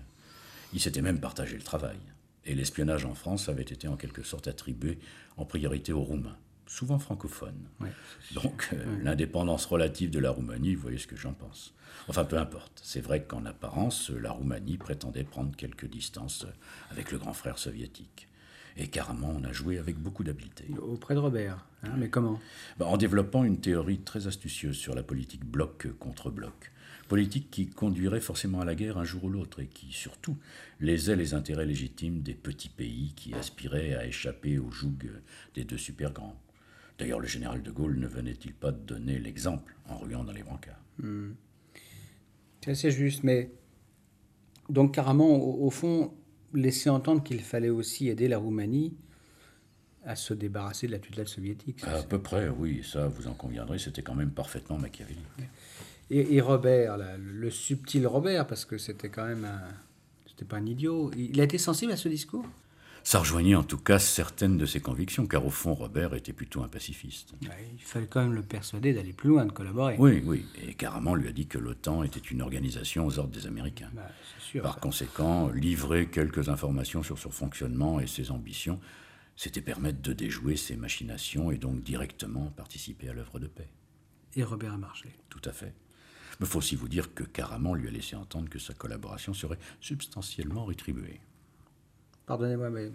Ils 0.74 0.80
s'étaient 0.80 1.02
même 1.02 1.20
partagé 1.20 1.58
le 1.58 1.64
travail. 1.64 1.98
Et 2.50 2.56
l'espionnage 2.56 3.06
en 3.06 3.14
France 3.14 3.48
avait 3.48 3.62
été 3.62 3.88
en 3.88 3.96
quelque 3.96 4.24
sorte 4.24 4.48
attribué 4.48 4.98
en 5.38 5.46
priorité 5.46 5.94
aux 5.94 6.02
Roumains, 6.02 6.36
souvent 6.66 6.98
francophones. 6.98 7.68
ouais. 7.80 7.92
Donc, 8.34 8.70
euh, 8.74 8.84
l'indépendance 9.04 9.68
relative 9.68 10.10
de 10.10 10.18
la 10.18 10.32
Roumanie, 10.32 10.74
vous 10.74 10.82
voyez 10.82 10.98
ce 10.98 11.06
que 11.06 11.16
j'en 11.16 11.34
pense. 11.34 11.76
Enfin, 12.08 12.26
peu 12.26 12.40
importe. 12.40 12.82
C'est 12.84 13.02
vrai 13.02 13.22
qu'en 13.24 13.46
apparence, 13.46 14.10
la 14.10 14.32
Roumanie 14.32 14.78
prétendait 14.78 15.24
prendre 15.24 15.56
quelques 15.56 15.86
distances 15.86 16.48
avec 16.90 17.12
le 17.12 17.20
grand 17.20 17.34
frère 17.34 17.60
soviétique. 17.60 18.28
Et 18.78 18.88
carrément, 18.88 19.30
on 19.40 19.44
a 19.44 19.52
joué 19.52 19.78
avec 19.78 19.98
beaucoup 20.00 20.24
d'habileté. 20.24 20.66
Auprès 20.82 21.14
de 21.14 21.20
Robert. 21.20 21.66
hein, 21.84 21.92
mais 21.98 22.10
comment? 22.10 22.40
Bah, 22.80 22.88
en 22.88 22.98
développant 22.98 23.44
une 23.44 23.60
théorie 23.60 24.00
très 24.00 24.26
astucieuse 24.26 24.76
sur 24.76 24.96
la 24.96 25.04
politique 25.04 25.46
bloc 25.46 25.88
contre 26.00 26.32
bloc. 26.32 26.72
Politique 27.10 27.50
qui 27.50 27.68
conduirait 27.68 28.22
forcément 28.22 28.62
à 28.62 28.66
la 28.66 28.76
guerre 28.76 29.00
un 29.00 29.04
jour 29.04 29.24
ou 29.26 29.30
l'autre 29.30 29.60
et 29.62 29.68
qui, 29.68 29.92
surtout, 29.92 30.38
lésait 30.80 31.16
les 31.16 31.34
intérêts 31.34 31.66
légitimes 31.66 32.22
des 32.22 32.36
petits 32.36 32.70
pays 32.70 33.14
qui 33.16 33.34
aspiraient 33.34 33.96
à 33.96 34.06
échapper 34.06 34.60
au 34.60 34.70
joug 34.70 35.10
des 35.56 35.64
deux 35.64 35.78
super 35.78 36.14
grands. 36.14 36.40
D'ailleurs, 37.00 37.20
le 37.20 37.28
général 37.28 37.64
de 37.64 37.72
Gaulle 37.72 37.98
ne 37.98 38.08
venait-il 38.08 38.54
pas 38.54 38.72
de 38.72 38.78
donner 38.78 39.18
l'exemple 39.18 39.76
en 39.88 39.98
ruant 39.98 40.24
dans 40.24 40.34
les 40.34 40.44
brancards? 40.44 40.80
C'est 42.62 42.72
assez 42.72 42.92
juste, 42.92 43.24
mais 43.24 43.52
donc 44.70 44.94
carrément, 44.94 45.36
au, 45.36 45.66
au 45.66 45.70
fond, 45.72 46.14
laisser 46.54 46.92
entendre 46.92 47.24
qu'il 47.24 47.42
fallait 47.42 47.70
aussi 47.70 48.08
aider 48.08 48.28
la 48.28 48.38
Roumanie 48.38 48.94
à 50.06 50.16
se 50.16 50.34
débarrasser 50.34 50.88
de 50.88 50.92
la 50.92 51.00
tutelle 51.00 51.28
soviétique. 51.28 51.84
À 51.86 52.04
peu 52.04 52.22
près, 52.22 52.50
oui, 52.50 52.84
ça, 52.84 53.08
vous 53.08 53.28
en 53.28 53.34
conviendrez, 53.34 53.80
c'était 53.80 54.04
quand 54.04 54.16
même 54.16 54.32
parfaitement 54.32 54.78
machiavélique. 54.78 55.26
Et, 56.10 56.36
et 56.36 56.42
Robert, 56.42 56.98
là, 56.98 57.18
le, 57.18 57.50
subtil 57.50 58.08
Robert, 58.08 58.48
parce 58.48 58.66
que 58.66 58.78
c'était 58.78 59.10
quand 59.10 59.26
même 59.26 59.46
un. 59.46 59.62
C'était 60.28 60.46
pas 60.46 60.58
un 60.58 60.66
idiot. 60.66 61.12
Il 61.18 61.40
a 61.42 61.44
été 61.44 61.58
sensible 61.58 61.92
à 61.92 61.98
ce 61.98 62.08
discours? 62.08 62.46
Ça 63.04 63.20
rejoignait 63.20 63.56
en 63.56 63.64
tout 63.64 63.78
cas 63.78 63.98
certaines 63.98 64.58
de 64.58 64.66
ses 64.66 64.82
convictions, 64.82 65.26
car 65.26 65.46
au 65.46 65.50
fond, 65.50 65.74
Robert 65.74 66.14
était 66.14 66.34
plutôt 66.34 66.64
un 66.64 66.68
pacifiste. 66.68 67.34
Ouais, 67.42 67.50
Il 67.74 67.82
fallait 67.82 68.08
quand 68.08 68.22
même 68.22 68.34
le 68.34 68.42
persuader 68.42 68.94
d'aller 68.94 69.14
plus 69.14 69.30
loin, 69.30 69.46
de 69.46 69.52
collaborer. 69.52 69.96
Oui, 69.98 70.22
oui, 70.26 70.46
et 70.68 70.74
carrément 70.74 71.16
lui 71.16 71.28
a 71.28 71.32
dit 71.32 71.48
que 71.48 71.58
l'OTAN 71.58 72.04
était 72.04 72.20
une 72.20 72.42
organisation 72.42 73.06
aux 73.06 73.18
ordres 73.18 73.32
des 73.32 73.48
Américains. 73.48 73.90
Bah, 73.94 74.10
c'est 74.36 74.44
sûr. 74.44 74.64
Par 74.64 74.76
ça. 74.76 74.80
conséquent, 74.82 75.50
livrer 75.50 76.08
quelques 76.08 76.50
informations 76.50 77.02
sur 77.02 77.18
son 77.18 77.32
fonctionnement 77.32 78.00
et 78.00 78.08
ses 78.08 78.32
ambitions, 78.32 78.80
c'était 79.36 79.62
permettre 79.62 80.02
de 80.02 80.14
déjouer 80.14 80.58
ses 80.58 80.76
machinations 80.76 81.52
et 81.52 81.58
donc 81.58 81.82
directement 81.82 82.52
participer 82.58 83.10
à 83.10 83.14
l'œuvre 83.14 83.40
de 83.40 83.48
paix. 83.48 83.70
Et 84.36 84.44
Robert 84.44 84.74
a 84.74 84.78
marché. 84.78 85.10
Tout 85.30 85.42
à 85.46 85.52
fait. 85.52 85.74
Mais 86.40 86.46
il 86.46 86.50
faut 86.50 86.60
aussi 86.60 86.76
vous 86.76 86.88
dire 86.88 87.14
que 87.14 87.24
Caraman 87.24 87.76
lui 87.76 87.88
a 87.88 87.92
laissé 87.92 88.16
entendre 88.16 88.50
que 88.50 88.60
sa 88.60 88.74
collaboration 88.74 89.34
serait 89.34 89.60
substantiellement 89.82 90.66
rétribuée. 90.66 91.20
Pardonnez-moi, 92.26 92.70
mais 92.70 92.92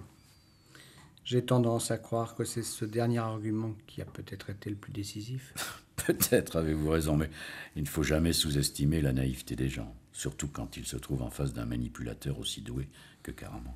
j'ai 1.24 1.44
tendance 1.44 1.90
à 1.90 1.98
croire 1.98 2.34
que 2.34 2.44
c'est 2.44 2.62
ce 2.62 2.84
dernier 2.84 3.18
argument 3.18 3.74
qui 3.86 4.02
a 4.02 4.04
peut-être 4.04 4.50
été 4.50 4.70
le 4.70 4.76
plus 4.76 4.92
décisif. 4.92 5.54
Peut-être 5.96 6.56
avez-vous 6.56 6.90
raison, 6.90 7.16
mais 7.16 7.30
il 7.76 7.82
ne 7.82 7.88
faut 7.88 8.02
jamais 8.02 8.34
sous-estimer 8.34 9.00
la 9.00 9.12
naïveté 9.12 9.56
des 9.56 9.70
gens, 9.70 9.94
surtout 10.12 10.48
quand 10.48 10.76
ils 10.76 10.84
se 10.84 10.96
trouvent 10.96 11.22
en 11.22 11.30
face 11.30 11.54
d'un 11.54 11.64
manipulateur 11.64 12.38
aussi 12.38 12.60
doué 12.60 12.88
que 13.22 13.30
Caraman. 13.30 13.72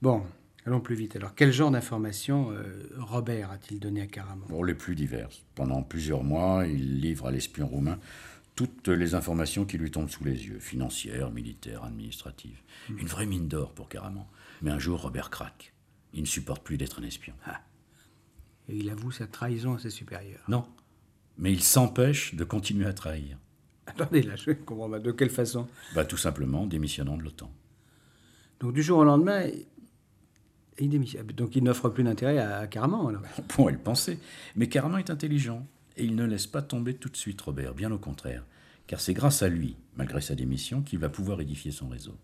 Bon, 0.00 0.22
allons 0.64 0.80
plus 0.80 0.94
vite. 0.94 1.16
Alors, 1.16 1.34
quel 1.34 1.52
genre 1.52 1.70
d'informations 1.70 2.50
euh, 2.52 2.88
Robert 2.96 3.50
a-t-il 3.50 3.78
donné 3.78 4.00
à 4.00 4.06
Caraman? 4.06 4.48
Pour 4.48 4.64
les 4.64 4.74
plus 4.74 4.94
diverses. 4.94 5.44
Pendant 5.54 5.82
plusieurs 5.82 6.24
mois, 6.24 6.66
il 6.66 7.00
livre 7.00 7.26
à 7.26 7.30
l'espion 7.30 7.66
roumain 7.66 7.98
toutes 8.56 8.88
les 8.88 9.14
informations 9.14 9.64
qui 9.64 9.78
lui 9.78 9.90
tombent 9.90 10.08
sous 10.10 10.24
les 10.24 10.46
yeux, 10.46 10.58
financières, 10.58 11.30
militaires, 11.30 11.84
administratives. 11.84 12.58
Une 12.88 13.06
vraie 13.06 13.26
mine 13.26 13.48
d'or 13.48 13.72
pour 13.72 13.88
Caraman. 13.88 14.26
Mais 14.62 14.70
un 14.70 14.78
jour, 14.78 15.00
Robert 15.02 15.30
craque. 15.30 15.72
Il 16.14 16.22
ne 16.22 16.26
supporte 16.26 16.64
plus 16.64 16.78
d'être 16.78 16.98
un 17.00 17.04
espion. 17.04 17.34
Et 18.68 18.76
il 18.78 18.88
avoue 18.90 19.10
sa 19.12 19.26
trahison 19.26 19.74
à 19.74 19.78
ses 19.78 19.90
supérieurs. 19.90 20.42
Non. 20.48 20.66
Mais 21.38 21.52
il 21.52 21.62
s'empêche 21.62 22.34
de 22.34 22.42
continuer 22.44 22.86
à 22.86 22.94
trahir. 22.94 23.36
Attendez, 23.86 24.22
là, 24.22 24.34
je 24.36 24.50
comprends 24.52 24.88
pas. 24.90 24.98
De 24.98 25.12
quelle 25.12 25.30
façon? 25.30 25.68
Bah, 25.94 26.04
tout 26.04 26.16
simplement 26.16 26.66
démissionnant 26.66 27.16
de 27.18 27.22
l'OTAN. 27.22 27.52
Donc, 28.60 28.72
du 28.72 28.82
jour 28.82 28.98
au 28.98 29.04
lendemain, 29.04 29.46
il- 30.78 30.88
démissionne. 30.88 31.26
Donc, 31.28 31.54
il 31.56 31.62
n'offre 31.62 31.90
plus 31.90 32.02
d'intérêt 32.04 32.38
à, 32.38 32.58
à 32.60 32.66
Caraman, 32.66 33.06
alors. 33.08 33.22
On 33.38 33.42
pourrait 33.42 33.74
le 33.74 33.78
penser. 33.78 34.18
Mais 34.56 34.68
Caraman 34.68 34.98
est 34.98 35.10
intelligent. 35.10 35.66
Et 35.96 36.04
il 36.04 36.14
ne 36.14 36.24
laisse 36.24 36.46
pas 36.46 36.62
tomber 36.62 36.94
tout 36.94 37.08
de 37.08 37.16
suite 37.16 37.40
Robert, 37.40 37.74
bien 37.74 37.90
au 37.90 37.98
contraire. 37.98 38.44
Car 38.86 39.00
c'est 39.00 39.14
grâce 39.14 39.42
à 39.42 39.48
lui, 39.48 39.76
malgré 39.96 40.20
sa 40.20 40.34
démission, 40.34 40.82
qu'il 40.82 40.98
va 40.98 41.08
pouvoir 41.08 41.40
édifier 41.40 41.72
son 41.72 41.88
réseau. 41.88 42.16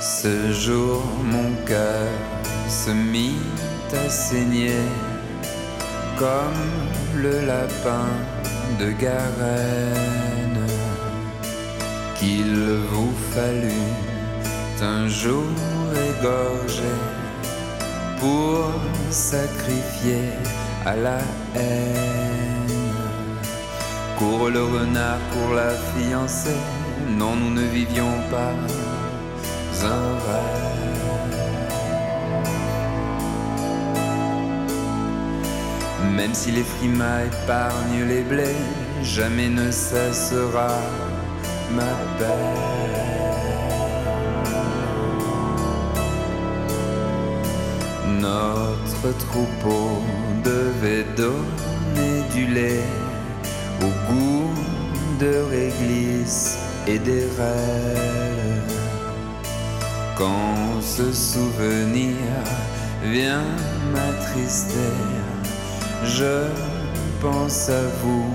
Ce 0.00 0.52
jour, 0.52 1.04
mon 1.24 1.54
cœur 1.66 2.10
se 2.68 2.90
mit 2.90 3.36
à 3.92 4.08
saigner 4.08 4.72
comme 6.18 7.22
le 7.22 7.46
lapin 7.46 8.08
de 8.80 8.90
Garenne. 8.92 10.66
Qu'il 12.18 12.54
vous 12.90 13.12
fallut 13.34 13.92
un 14.82 15.08
jour 15.08 15.44
égorger 16.08 16.98
pour 18.18 18.72
sacrifier 19.10 20.30
à 20.84 20.96
la 20.96 21.18
haine. 21.54 22.76
Cours 24.18 24.48
le 24.48 24.64
renard 24.64 25.18
pour 25.32 25.54
la 25.54 25.70
fiancée, 25.92 26.62
non, 27.18 27.36
nous 27.36 27.50
ne 27.50 27.66
vivions 27.68 28.14
pas 28.30 28.54
un 29.84 30.08
rêve. 30.26 30.65
Même 36.16 36.32
si 36.32 36.50
les 36.50 36.64
frimas 36.64 37.24
épargnent 37.26 38.08
les 38.08 38.22
blés, 38.22 38.62
jamais 39.02 39.50
ne 39.50 39.70
cessera 39.70 40.72
ma 41.72 41.92
peine. 42.18 42.96
Notre 48.18 49.18
troupeau 49.26 50.02
devait 50.42 51.04
donner 51.16 52.22
du 52.34 52.46
lait 52.46 52.88
au 53.82 53.90
goût 54.10 54.54
de 55.20 55.32
réglisse 55.50 56.56
et 56.86 56.98
des 56.98 57.26
rêves. 57.38 58.72
Quand 60.16 60.80
ce 60.80 61.12
souvenir 61.12 62.16
vient 63.04 63.44
m'attrister, 63.92 64.94
je 66.06 66.46
pense 67.20 67.68
à 67.68 67.82
vous, 68.02 68.32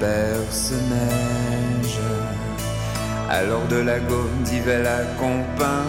Neige. 0.00 1.98
Alors 3.28 3.66
de 3.68 3.76
la 3.76 3.98
gomme 4.00 4.42
d'Yvel 4.44 4.86
à 4.86 5.04
Compin, 5.18 5.84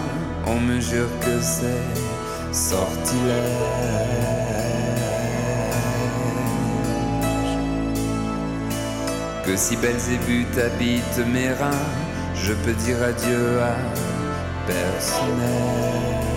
on 0.46 0.60
mesure 0.60 1.08
que 1.20 1.40
c'est 1.40 2.54
sortilège. 2.54 3.32
Que 9.44 9.56
si 9.56 9.76
Belzébuth 9.76 10.56
habite 10.58 11.18
mes 11.32 11.52
reins, 11.52 11.86
je 12.34 12.52
peux 12.52 12.74
dire 12.74 13.02
adieu 13.02 13.60
à 13.60 13.74
personnel. 14.66 16.31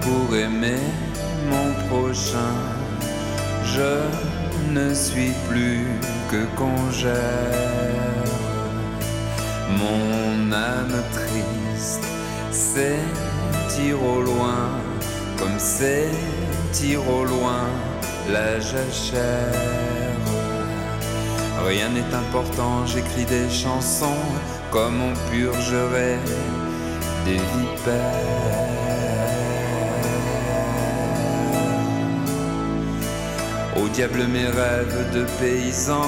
Pour 0.00 0.36
aimer 0.36 0.80
mon 1.48 1.72
prochain, 1.88 2.54
je 3.64 4.72
ne 4.72 4.92
suis 4.92 5.32
plus 5.48 5.86
que 6.30 6.44
congère. 6.56 7.14
Mon 9.78 10.52
âme 10.52 11.02
triste 11.12 12.04
s'étire 12.50 14.02
au 14.02 14.22
loin, 14.22 14.68
comme 15.38 15.58
s'étire 15.58 17.08
au 17.08 17.24
loin 17.24 17.64
la 18.30 18.60
jachère. 18.60 19.52
Rien 21.66 21.88
n'est 21.90 22.14
important, 22.14 22.86
j'écris 22.86 23.24
des 23.24 23.48
chansons 23.48 24.24
comme 24.70 25.00
on 25.00 25.30
purgerait 25.30 26.18
des 27.24 27.38
vipères. 27.54 28.71
Au 33.82 33.88
diable 33.88 34.26
mes 34.28 34.46
rêves 34.46 35.10
de 35.12 35.24
paysan, 35.40 36.06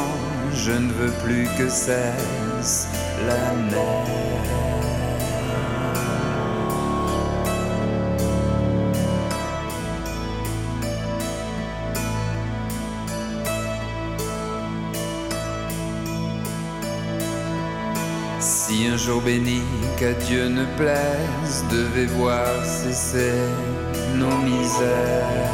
je 0.55 0.71
ne 0.71 0.93
veux 0.93 1.13
plus 1.25 1.49
que 1.59 1.69
cesse 1.69 2.87
la 3.27 3.53
neige. 3.71 4.25
Si 18.39 18.87
un 18.87 18.97
jour 18.97 19.21
béni 19.21 19.63
qu'à 19.99 20.13
Dieu 20.13 20.49
ne 20.49 20.65
plaise 20.77 21.65
devait 21.73 22.07
voir 22.07 22.47
cesser 22.65 23.33
nos 24.15 24.37
misères. 24.39 25.54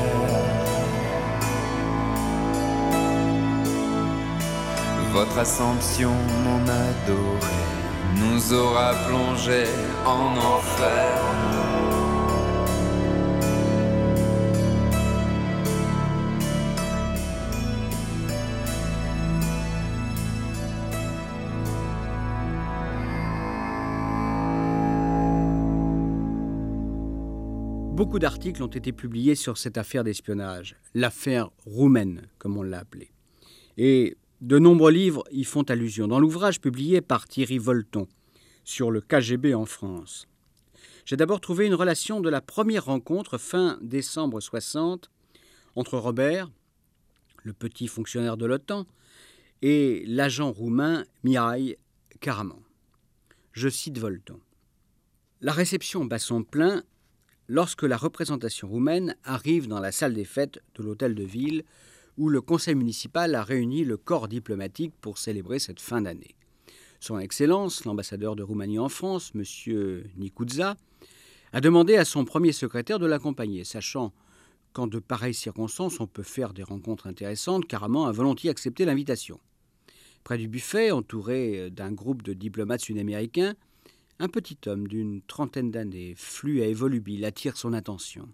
Votre 5.20 5.38
assomption, 5.40 6.12
mon 6.44 6.62
adoré, 6.62 7.60
nous 8.16 8.54
aura 8.54 8.94
plongé 9.06 9.64
en 10.06 10.34
enfer. 10.34 11.20
Beaucoup 27.92 28.18
d'articles 28.18 28.62
ont 28.62 28.68
été 28.68 28.92
publiés 28.92 29.34
sur 29.34 29.58
cette 29.58 29.76
affaire 29.76 30.02
d'espionnage, 30.02 30.76
l'affaire 30.94 31.50
roumaine, 31.66 32.22
comme 32.38 32.56
on 32.56 32.62
l'a 32.62 32.78
appelée. 32.78 33.10
De 34.40 34.58
nombreux 34.58 34.90
livres 34.90 35.24
y 35.30 35.44
font 35.44 35.62
allusion. 35.62 36.08
Dans 36.08 36.18
l'ouvrage 36.18 36.60
publié 36.60 37.00
par 37.00 37.28
Thierry 37.28 37.58
Volton 37.58 38.08
sur 38.64 38.90
le 38.90 39.00
KGB 39.00 39.54
en 39.54 39.66
France, 39.66 40.26
j'ai 41.04 41.16
d'abord 41.16 41.40
trouvé 41.40 41.66
une 41.66 41.74
relation 41.74 42.20
de 42.20 42.28
la 42.28 42.40
première 42.40 42.86
rencontre 42.86 43.38
fin 43.38 43.78
décembre 43.82 44.40
60 44.40 45.10
entre 45.76 45.98
Robert, 45.98 46.50
le 47.42 47.52
petit 47.52 47.88
fonctionnaire 47.88 48.36
de 48.36 48.46
l'OTAN, 48.46 48.86
et 49.62 50.04
l'agent 50.06 50.52
roumain 50.52 51.04
Mihai 51.22 51.78
Karaman. 52.20 52.60
Je 53.52 53.68
cite 53.68 53.98
Volton. 53.98 54.40
La 55.40 55.52
réception 55.52 56.04
bat 56.04 56.18
son 56.18 56.44
plein 56.44 56.82
lorsque 57.48 57.82
la 57.82 57.96
représentation 57.96 58.68
roumaine 58.68 59.16
arrive 59.24 59.68
dans 59.68 59.80
la 59.80 59.92
salle 59.92 60.14
des 60.14 60.24
fêtes 60.24 60.60
de 60.76 60.82
l'hôtel 60.82 61.14
de 61.14 61.24
ville 61.24 61.64
où 62.20 62.28
le 62.28 62.42
conseil 62.42 62.74
municipal 62.74 63.34
a 63.34 63.42
réuni 63.42 63.82
le 63.82 63.96
corps 63.96 64.28
diplomatique 64.28 64.92
pour 65.00 65.16
célébrer 65.16 65.58
cette 65.58 65.80
fin 65.80 66.02
d'année. 66.02 66.34
Son 67.00 67.18
Excellence, 67.18 67.86
l'ambassadeur 67.86 68.36
de 68.36 68.42
Roumanie 68.42 68.78
en 68.78 68.90
France, 68.90 69.32
M. 69.34 70.04
Nikouza, 70.18 70.76
a 71.54 71.60
demandé 71.62 71.96
à 71.96 72.04
son 72.04 72.26
premier 72.26 72.52
secrétaire 72.52 72.98
de 72.98 73.06
l'accompagner, 73.06 73.64
sachant 73.64 74.12
qu'en 74.74 74.86
de 74.86 74.98
pareilles 74.98 75.32
circonstances 75.32 75.98
on 75.98 76.06
peut 76.06 76.22
faire 76.22 76.52
des 76.52 76.62
rencontres 76.62 77.06
intéressantes, 77.06 77.66
Caraman 77.66 78.06
a 78.06 78.12
volontiers 78.12 78.50
accepté 78.50 78.84
l'invitation. 78.84 79.40
Près 80.22 80.36
du 80.36 80.46
buffet, 80.46 80.90
entouré 80.90 81.70
d'un 81.70 81.90
groupe 81.90 82.20
de 82.22 82.34
diplomates 82.34 82.82
sud-américains, 82.82 83.54
un 84.18 84.28
petit 84.28 84.58
homme 84.66 84.88
d'une 84.88 85.22
trentaine 85.22 85.70
d'années, 85.70 86.12
fluet 86.18 86.68
et 86.68 86.74
volubile, 86.74 87.24
attire 87.24 87.56
son 87.56 87.72
attention. 87.72 88.28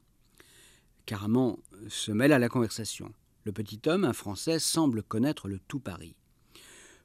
Caraman 1.07 1.57
se 1.87 2.11
mêle 2.11 2.33
à 2.33 2.41
la 2.41 2.49
conversation. 2.49 3.15
Le 3.47 3.53
petit 3.53 3.81
homme, 3.87 4.05
un 4.05 4.13
Français, 4.13 4.59
semble 4.59 5.05
connaître 5.05 5.47
le 5.47 5.61
tout 5.69 5.79
Paris. 5.79 6.17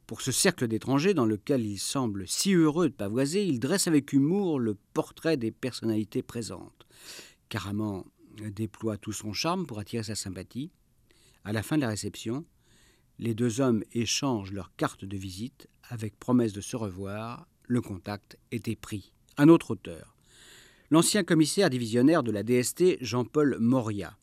Pour 0.07 0.21
ce 0.21 0.31
cercle 0.31 0.67
d'étrangers 0.67 1.13
dans 1.13 1.27
lequel 1.27 1.63
il 1.63 1.77
semble 1.77 2.27
si 2.27 2.51
heureux 2.53 2.89
de 2.89 2.95
pavoiser, 2.95 3.45
il 3.45 3.59
dresse 3.59 3.85
avec 3.85 4.11
humour 4.11 4.59
le 4.59 4.75
portrait 4.95 5.37
des 5.37 5.51
personnalités 5.51 6.23
présentes. 6.23 6.87
Caraman 7.49 8.05
déploie 8.55 8.97
tout 8.97 9.11
son 9.11 9.33
charme 9.33 9.67
pour 9.67 9.77
attirer 9.77 10.01
sa 10.01 10.15
sympathie. 10.15 10.71
À 11.43 11.53
la 11.53 11.61
fin 11.61 11.75
de 11.75 11.81
la 11.81 11.89
réception, 11.89 12.43
les 13.19 13.35
deux 13.35 13.61
hommes 13.61 13.83
échangent 13.91 14.51
leurs 14.51 14.75
cartes 14.77 15.05
de 15.05 15.17
visite 15.17 15.67
avec 15.89 16.17
promesse 16.17 16.53
de 16.53 16.61
se 16.61 16.75
revoir 16.75 17.47
le 17.67 17.81
contact 17.81 18.39
était 18.51 18.75
pris. 18.75 19.13
Un 19.37 19.47
autre 19.47 19.69
auteur, 19.69 20.15
l'ancien 20.89 21.23
commissaire 21.23 21.69
divisionnaire 21.69 22.23
de 22.23 22.31
la 22.31 22.41
DST, 22.41 22.97
Jean-Paul 22.99 23.57
Moria, 23.59 24.17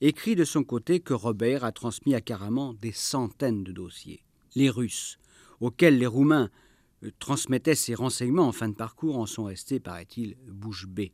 écrit 0.00 0.36
de 0.36 0.44
son 0.44 0.64
côté 0.64 1.00
que 1.00 1.14
Robert 1.14 1.64
a 1.64 1.72
transmis 1.72 2.14
à 2.14 2.20
Caraman 2.20 2.76
des 2.80 2.92
centaines 2.92 3.64
de 3.64 3.72
dossiers. 3.72 4.22
Les 4.54 4.70
Russes, 4.70 5.18
auxquels 5.60 5.98
les 5.98 6.06
Roumains 6.06 6.50
euh, 7.02 7.10
transmettaient 7.18 7.74
ces 7.74 7.94
renseignements 7.94 8.48
en 8.48 8.52
fin 8.52 8.68
de 8.68 8.74
parcours, 8.74 9.18
en 9.18 9.26
sont 9.26 9.44
restés, 9.44 9.80
paraît-il, 9.80 10.36
bouche 10.48 10.86
bée. 10.86 11.12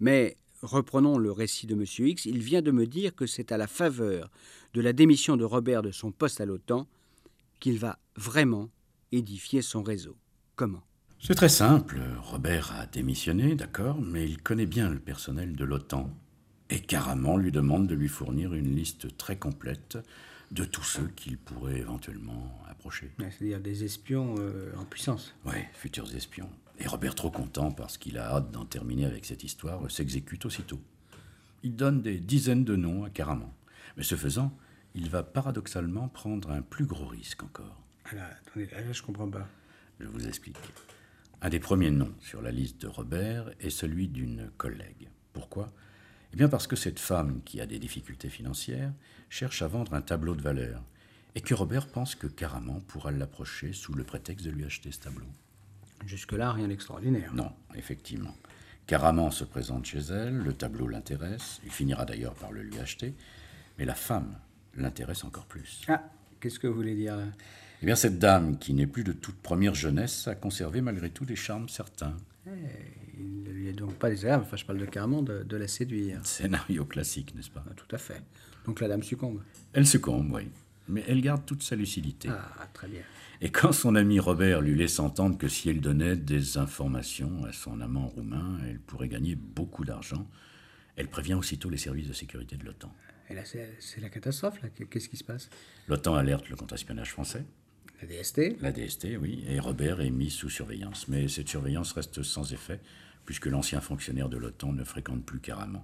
Mais 0.00 0.36
reprenons 0.62 1.18
le 1.18 1.32
récit 1.32 1.66
de 1.66 1.74
M. 1.74 1.84
X, 1.84 2.26
il 2.26 2.38
vient 2.38 2.62
de 2.62 2.70
me 2.70 2.86
dire 2.86 3.14
que 3.14 3.26
c'est 3.26 3.52
à 3.52 3.56
la 3.56 3.66
faveur 3.66 4.30
de 4.74 4.80
la 4.80 4.92
démission 4.92 5.36
de 5.36 5.44
Robert 5.44 5.82
de 5.82 5.90
son 5.90 6.12
poste 6.12 6.40
à 6.40 6.46
l'OTAN 6.46 6.86
qu'il 7.60 7.78
va 7.78 7.98
vraiment 8.16 8.70
édifier 9.12 9.62
son 9.62 9.82
réseau. 9.82 10.16
Comment? 10.56 10.82
C'est 11.20 11.34
très 11.34 11.48
simple. 11.48 12.00
Robert 12.22 12.72
a 12.72 12.86
démissionné, 12.86 13.56
d'accord, 13.56 14.00
mais 14.00 14.24
il 14.24 14.40
connaît 14.40 14.66
bien 14.66 14.88
le 14.88 15.00
personnel 15.00 15.56
de 15.56 15.64
l'OTAN. 15.64 16.10
Et 16.70 16.80
Caraman 16.80 17.38
lui 17.38 17.50
demande 17.50 17.86
de 17.86 17.94
lui 17.94 18.08
fournir 18.08 18.52
une 18.52 18.74
liste 18.74 19.16
très 19.16 19.36
complète 19.36 19.98
de 20.50 20.64
tous 20.64 20.84
ceux 20.84 21.08
qu'il 21.08 21.38
pourrait 21.38 21.78
éventuellement 21.78 22.58
approcher. 22.68 23.10
C'est-à-dire 23.18 23.60
des 23.60 23.84
espions 23.84 24.34
euh, 24.38 24.72
en 24.76 24.84
puissance. 24.84 25.34
Oui, 25.44 25.56
futurs 25.72 26.14
espions. 26.14 26.50
Et 26.78 26.86
Robert, 26.86 27.14
trop 27.14 27.30
content 27.30 27.70
parce 27.70 27.98
qu'il 27.98 28.18
a 28.18 28.34
hâte 28.34 28.50
d'en 28.50 28.64
terminer 28.64 29.04
avec 29.04 29.24
cette 29.24 29.44
histoire, 29.44 29.90
s'exécute 29.90 30.46
aussitôt. 30.46 30.80
Il 31.62 31.74
donne 31.74 32.02
des 32.02 32.18
dizaines 32.18 32.64
de 32.64 32.76
noms 32.76 33.04
à 33.04 33.10
Caraman. 33.10 33.50
Mais 33.96 34.04
ce 34.04 34.14
faisant, 34.14 34.56
il 34.94 35.10
va 35.10 35.22
paradoxalement 35.22 36.08
prendre 36.08 36.50
un 36.50 36.62
plus 36.62 36.86
gros 36.86 37.06
risque 37.06 37.42
encore. 37.42 37.82
Ah 38.04 38.14
là, 38.14 38.30
attendez, 38.46 38.66
là, 38.66 38.92
je 38.92 39.02
comprends 39.02 39.28
pas. 39.28 39.48
Je 40.00 40.06
vous 40.06 40.26
explique. 40.26 40.56
Un 41.40 41.50
des 41.50 41.60
premiers 41.60 41.90
noms 41.90 42.14
sur 42.20 42.42
la 42.42 42.50
liste 42.50 42.82
de 42.82 42.88
Robert 42.88 43.50
est 43.60 43.70
celui 43.70 44.08
d'une 44.08 44.50
collègue. 44.56 45.08
Pourquoi? 45.32 45.72
Eh 46.32 46.36
bien 46.36 46.48
parce 46.48 46.66
que 46.66 46.76
cette 46.76 46.98
femme, 46.98 47.40
qui 47.44 47.60
a 47.60 47.66
des 47.66 47.78
difficultés 47.78 48.28
financières, 48.28 48.92
cherche 49.30 49.62
à 49.62 49.68
vendre 49.68 49.94
un 49.94 50.02
tableau 50.02 50.34
de 50.34 50.42
valeur, 50.42 50.82
et 51.34 51.40
que 51.40 51.54
Robert 51.54 51.88
pense 51.88 52.14
que 52.14 52.26
Caraman 52.26 52.80
pourra 52.82 53.10
l'approcher 53.10 53.72
sous 53.72 53.94
le 53.94 54.04
prétexte 54.04 54.44
de 54.44 54.50
lui 54.50 54.64
acheter 54.64 54.92
ce 54.92 55.00
tableau. 55.00 55.26
Jusque-là, 56.06 56.52
rien 56.52 56.68
d'extraordinaire. 56.68 57.34
Non, 57.34 57.52
effectivement. 57.74 58.34
Caraman 58.86 59.30
se 59.30 59.44
présente 59.44 59.84
chez 59.84 59.98
elle, 59.98 60.36
le 60.38 60.52
tableau 60.52 60.88
l'intéresse, 60.88 61.60
il 61.64 61.70
finira 61.70 62.04
d'ailleurs 62.04 62.34
par 62.34 62.52
le 62.52 62.62
lui 62.62 62.78
acheter, 62.78 63.14
mais 63.78 63.84
la 63.84 63.94
femme 63.94 64.34
l'intéresse 64.76 65.24
encore 65.24 65.46
plus. 65.46 65.82
Ah, 65.88 66.02
qu'est-ce 66.40 66.58
que 66.58 66.66
vous 66.66 66.74
voulez 66.74 66.94
dire 66.94 67.16
là? 67.16 67.26
Eh 67.82 67.86
bien, 67.86 67.94
cette 67.94 68.18
dame, 68.18 68.58
qui 68.58 68.74
n'est 68.74 68.86
plus 68.86 69.04
de 69.04 69.12
toute 69.12 69.36
première 69.36 69.74
jeunesse, 69.74 70.26
a 70.26 70.34
conservé 70.34 70.80
malgré 70.80 71.10
tout 71.10 71.24
des 71.24 71.36
charmes 71.36 71.68
certains. 71.68 72.16
Eh, 72.54 73.18
Il 73.20 73.42
ne 73.42 73.50
lui 73.50 73.68
est 73.68 73.72
donc 73.72 73.94
pas 73.94 74.10
désagréable, 74.10 74.44
enfin 74.46 74.56
je 74.56 74.64
parle 74.64 74.78
de 74.78 74.86
Caraman, 74.86 75.24
de, 75.24 75.42
de 75.42 75.56
la 75.56 75.68
séduire. 75.68 76.24
Scénario 76.24 76.84
classique, 76.84 77.34
n'est-ce 77.34 77.50
pas? 77.50 77.64
Ah, 77.68 77.74
tout 77.74 77.94
à 77.94 77.98
fait. 77.98 78.22
Donc 78.64 78.80
la 78.80 78.88
dame 78.88 79.02
succombe. 79.02 79.42
Elle 79.72 79.86
succombe, 79.86 80.30
oui, 80.32 80.48
mais 80.88 81.02
elle 81.08 81.20
garde 81.20 81.44
toute 81.44 81.62
sa 81.62 81.74
lucidité. 81.76 82.28
Ah, 82.30 82.68
très 82.72 82.88
bien. 82.88 83.00
Et 83.40 83.50
quand 83.50 83.72
son 83.72 83.94
ami 83.94 84.18
Robert 84.20 84.60
lui 84.60 84.74
laisse 84.74 84.98
entendre 84.98 85.38
que 85.38 85.48
si 85.48 85.68
elle 85.70 85.80
donnait 85.80 86.16
des 86.16 86.58
informations 86.58 87.44
à 87.44 87.52
son 87.52 87.80
amant 87.80 88.08
roumain, 88.08 88.58
elle 88.68 88.80
pourrait 88.80 89.08
gagner 89.08 89.36
beaucoup 89.36 89.84
d'argent, 89.84 90.28
elle 90.96 91.08
prévient 91.08 91.34
aussitôt 91.34 91.70
les 91.70 91.76
services 91.76 92.08
de 92.08 92.12
sécurité 92.12 92.56
de 92.56 92.64
l'OTAN. 92.64 92.92
Et 93.30 93.34
là, 93.34 93.44
c'est 93.44 93.76
c'est 93.78 94.00
la 94.00 94.08
catastrophe, 94.08 94.60
là. 94.62 94.68
Qu'est-ce 94.90 95.08
qui 95.08 95.16
se 95.16 95.24
passe? 95.24 95.50
L'OTAN 95.86 96.14
alerte 96.14 96.48
le 96.48 96.56
contre-espionnage 96.56 97.10
français, 97.12 97.44
La 98.00 98.06
DST 98.06 98.60
la 98.60 98.72
DST, 98.72 99.06
oui, 99.20 99.44
et 99.48 99.58
Robert 99.58 100.00
est 100.00 100.10
mis 100.10 100.30
sous 100.30 100.48
surveillance. 100.48 101.08
Mais 101.08 101.26
cette 101.26 101.48
surveillance 101.48 101.92
reste 101.92 102.22
sans 102.22 102.52
effet, 102.52 102.80
puisque 103.24 103.46
l'ancien 103.46 103.80
fonctionnaire 103.80 104.28
de 104.28 104.36
l'OTAN 104.36 104.72
ne 104.72 104.84
fréquente 104.84 105.24
plus 105.24 105.40
Caraman. 105.40 105.82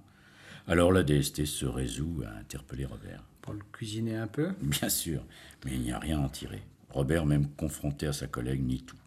Alors 0.67 0.91
la 0.91 1.03
DST 1.03 1.45
se 1.45 1.65
résout 1.65 2.23
à 2.25 2.39
interpeller 2.39 2.85
Robert. 2.85 3.23
Pour 3.41 3.53
le 3.53 3.61
cuisiner 3.71 4.15
un 4.15 4.27
peu? 4.27 4.53
Bien 4.61 4.89
sûr, 4.89 5.23
mais 5.63 5.73
il 5.73 5.81
n'y 5.81 5.91
a 5.91 5.99
rien 5.99 6.19
à 6.19 6.23
en 6.23 6.29
tirer. 6.29 6.63
Robert, 6.89 7.25
même 7.25 7.49
confronté 7.49 8.07
à 8.07 8.13
sa 8.13 8.27
collègue, 8.27 8.65
nie 8.65 8.81
tout. 8.81 8.97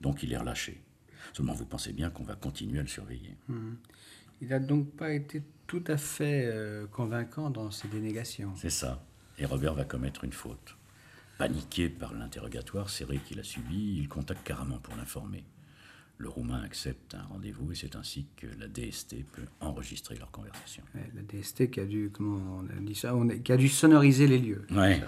Donc 0.00 0.22
il 0.22 0.32
est 0.32 0.38
relâché. 0.38 0.80
Seulement, 1.32 1.52
vous 1.52 1.66
pensez 1.66 1.92
bien 1.92 2.10
qu'on 2.10 2.24
va 2.24 2.34
continuer 2.34 2.78
à 2.78 2.82
le 2.82 2.88
surveiller. 2.88 3.36
Il 4.40 4.48
n'a 4.48 4.58
donc 4.58 4.90
pas 4.96 5.12
été 5.12 5.42
tout 5.66 5.84
à 5.86 5.96
fait 5.96 6.46
euh, 6.46 6.86
convaincant 6.86 7.50
dans 7.50 7.70
ses 7.70 7.88
dénégations. 7.88 8.54
C'est 8.56 8.70
ça. 8.70 9.04
Et 9.38 9.44
Robert 9.44 9.74
va 9.74 9.84
commettre 9.84 10.24
une 10.24 10.32
faute. 10.32 10.76
Paniqué 11.38 11.88
par 11.90 12.14
l'interrogatoire 12.14 12.88
serré 12.88 13.18
qu'il 13.18 13.38
a 13.38 13.42
subi, 13.42 13.96
il 13.98 14.08
contacte 14.08 14.42
Caraman 14.46 14.80
pour 14.80 14.96
l'informer. 14.96 15.44
Le 16.18 16.30
Roumain 16.30 16.62
accepte 16.62 17.14
un 17.14 17.24
rendez-vous 17.24 17.72
et 17.72 17.74
c'est 17.74 17.94
ainsi 17.94 18.24
que 18.38 18.46
la 18.58 18.68
DST 18.68 19.16
peut 19.32 19.42
enregistrer 19.60 20.16
leur 20.16 20.30
conversation. 20.30 20.82
Ouais, 20.94 21.10
La 21.14 21.20
DST 21.20 21.70
qui 21.70 21.80
a 21.80 21.84
dû, 21.84 22.10
comment 22.10 22.62
on 22.64 22.70
a 22.74 22.80
dit 22.80 22.94
ça, 22.94 23.14
On 23.14 23.28
a- 23.28 23.36
qui 23.36 23.52
a 23.52 23.58
dû 23.58 23.68
sonoriser 23.68 24.26
les 24.26 24.38
lieux. 24.38 24.66
Ouais. 24.70 25.02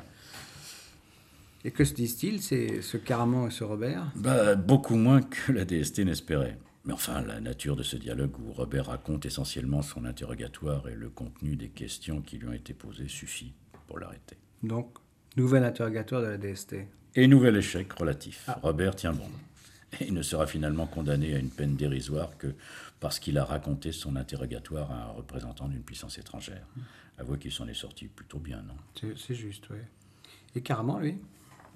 Et 1.65 1.71
que 1.71 1.85
se 1.85 1.95
disent-ils, 1.95 2.43
c'est 2.43 2.83
ce 2.83 2.99
Caraman 2.99 3.47
et 3.49 3.51
ce 3.51 3.65
Robert? 3.65 4.13
Bah, 4.17 4.55
beaucoup 4.55 4.97
moins 4.97 5.23
que 5.23 5.53
la 5.53 5.65
DST 5.65 6.01
n'espérait. 6.05 6.59
Mais 6.85 6.93
enfin, 6.93 7.23
la 7.23 7.41
nature 7.41 7.75
de 7.75 7.83
ce 7.83 7.97
dialogue 7.97 8.39
où 8.39 8.53
Robert 8.53 8.87
raconte 8.87 9.25
essentiellement 9.25 9.81
son 9.83 10.05
interrogatoire 10.05 10.89
et 10.89 10.95
le 10.95 11.09
contenu 11.09 11.57
des 11.57 11.69
questions 11.71 12.21
qui 12.21 12.37
lui 12.37 12.49
ont 12.49 12.53
été 12.53 12.75
posées 12.75 13.09
suffit 13.09 13.55
pour 13.87 13.99
l'arrêter. 13.99 14.37
Donc, 14.63 14.99
nouvel 15.39 15.63
interrogatoire 15.63 16.23
de 16.23 16.27
la 16.27 16.37
DST. 16.37 16.75
Et 17.15 17.27
nouvel 17.29 17.57
échec 17.57 17.93
relatif. 17.93 18.51
Robert 18.63 18.97
tient 18.97 19.13
bon. 19.13 19.29
Et 20.01 20.09
il 20.09 20.15
ne 20.15 20.23
sera 20.23 20.47
finalement 20.47 20.87
condamné 20.87 21.35
à 21.35 21.39
une 21.39 21.51
peine 21.51 21.77
dérisoire 21.77 22.37
que 22.37 22.49
parce 23.01 23.21
qu'il 23.21 23.39
a 23.39 23.45
raconté 23.45 23.93
son 23.93 24.17
interrogatoire 24.17 24.91
à 24.91 25.05
un 25.05 25.09
représentant 25.13 25.69
d'une 25.69 25.83
puissance 25.83 26.19
étrangère. 26.19 26.67
Avouez 27.19 27.39
qu'il 27.39 27.53
s'en 27.53 27.69
est 27.69 27.75
sorti 27.75 28.07
plutôt 28.07 28.39
bien, 28.39 28.63
non? 28.63 29.15
C'est 29.17 29.35
juste, 29.35 29.69
oui. 29.71 29.79
Et 30.57 30.61
Caraman, 30.61 31.01
lui? 31.01 31.17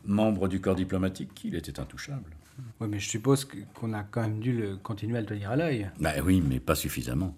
Membre 0.04 0.48
du 0.48 0.60
corps 0.60 0.74
diplomatique, 0.74 1.44
il 1.44 1.54
était 1.54 1.78
intouchable. 1.78 2.30
Oui, 2.80 2.88
mais 2.90 2.98
je 2.98 3.08
suppose 3.08 3.48
qu'on 3.74 3.92
a 3.92 4.02
quand 4.02 4.22
même 4.22 4.40
dû 4.40 4.52
le 4.52 4.76
continuer 4.76 5.18
à 5.18 5.20
le 5.20 5.26
tenir 5.26 5.50
à 5.52 5.56
l'œil. 5.56 5.88
Ben 6.00 6.20
oui, 6.24 6.42
mais 6.46 6.58
pas 6.58 6.74
suffisamment. 6.74 7.36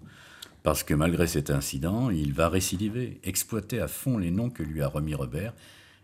Parce 0.63 0.83
que 0.83 0.95
malgré 0.95 1.27
cet 1.27 1.51
incident, 1.51 2.09
il 2.09 2.33
va 2.33 2.49
récidiver, 2.49 3.19
exploiter 3.23 3.79
à 3.79 3.87
fond 3.87 4.17
les 4.17 4.31
noms 4.31 4.49
que 4.49 4.63
lui 4.63 4.81
a 4.81 4.87
remis 4.87 5.13
Robert, 5.13 5.53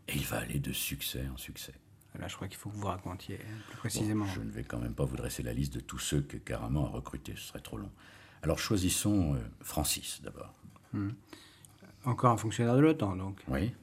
et 0.08 0.16
il 0.16 0.26
va 0.26 0.40
aller 0.40 0.60
de 0.60 0.72
succès 0.74 1.24
en 1.34 1.38
succès. 1.38 1.74
Là, 2.20 2.28
je 2.28 2.36
crois 2.36 2.48
qu'il 2.50 2.58
faut 2.58 2.70
que 2.70 2.76
vous 2.76 2.88
racontiez 2.88 3.36
hein, 3.36 3.56
plus 3.68 3.74
Bon, 3.74 3.80
précisément. 3.80 4.26
je 4.28 4.42
ne 4.42 4.52
vais 4.52 4.64
quand 4.64 4.80
même 4.80 4.94
pas 4.94 5.06
vous 5.06 5.16
dresser 5.16 5.44
la 5.44 5.54
liste 5.54 5.74
de 5.74 5.80
tous 5.80 6.00
ceux 6.00 6.22
que 6.22 6.36
Caraman 6.38 6.86
a 6.86 6.90
recrutés, 6.90 7.34
ce 7.38 7.44
serait 7.44 7.62
trop 7.62 7.78
long. 7.78 7.90
Alors 8.44 8.60
choisissons 8.60 9.36
euh, 9.36 9.40
Francis 9.62 10.22
d'abord. 10.22 10.54
Encore 12.04 12.32
un 12.32 12.38
fonctionnaire 12.38 12.76
de 12.76 12.82
l'OTAN, 12.82 13.16
donc. 13.16 13.40
Oui, 13.48 13.74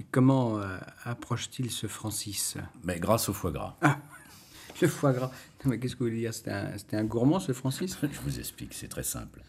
Et 0.00 0.04
comment 0.10 0.58
euh, 0.60 0.78
approche-t-il 1.04 1.70
ce 1.70 1.86
Francis? 1.86 2.58
Mais 2.82 2.98
grâce 3.00 3.28
au 3.28 3.32
foie 3.32 3.52
gras. 3.52 3.76
Le 4.82 4.88
foie 4.88 5.14
gras. 5.14 5.30
Non, 5.64 5.70
mais 5.70 5.78
qu'est-ce 5.78 5.94
que 5.94 6.00
vous 6.00 6.10
voulez 6.10 6.18
dire? 6.20 6.34
C'était 6.34 6.50
un, 6.50 6.76
c'était 6.76 6.96
un 6.98 7.04
gourmand, 7.04 7.40
ce 7.40 7.52
Francis? 7.54 7.96
Je 8.02 8.20
vous 8.20 8.38
explique, 8.38 8.74
c'est 8.74 8.88
très 8.88 9.02
simple. 9.04 9.40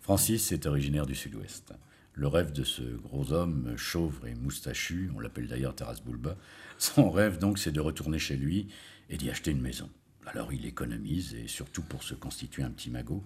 Francis 0.00 0.50
est 0.52 0.64
originaire 0.64 1.04
du 1.04 1.14
sud-ouest. 1.14 1.74
Le 2.14 2.26
rêve 2.26 2.52
de 2.52 2.64
ce 2.64 2.82
gros 2.82 3.32
homme, 3.32 3.74
chauve 3.76 4.20
et 4.26 4.34
moustachu, 4.34 5.10
on 5.14 5.20
l'appelle 5.20 5.48
d'ailleurs 5.48 5.74
Taras 5.74 6.00
Bulba, 6.04 6.36
son 6.78 7.10
rêve 7.10 7.38
donc 7.38 7.58
c'est 7.58 7.72
de 7.72 7.80
retourner 7.80 8.18
chez 8.18 8.36
lui 8.36 8.68
et 9.08 9.16
d'y 9.16 9.30
acheter 9.30 9.50
une 9.50 9.60
maison. 9.60 9.88
Alors 10.26 10.52
il 10.52 10.66
économise 10.66 11.34
et 11.34 11.48
surtout 11.48 11.82
pour 11.82 12.02
se 12.02 12.14
constituer 12.14 12.62
un 12.62 12.70
petit 12.70 12.90
magot, 12.90 13.24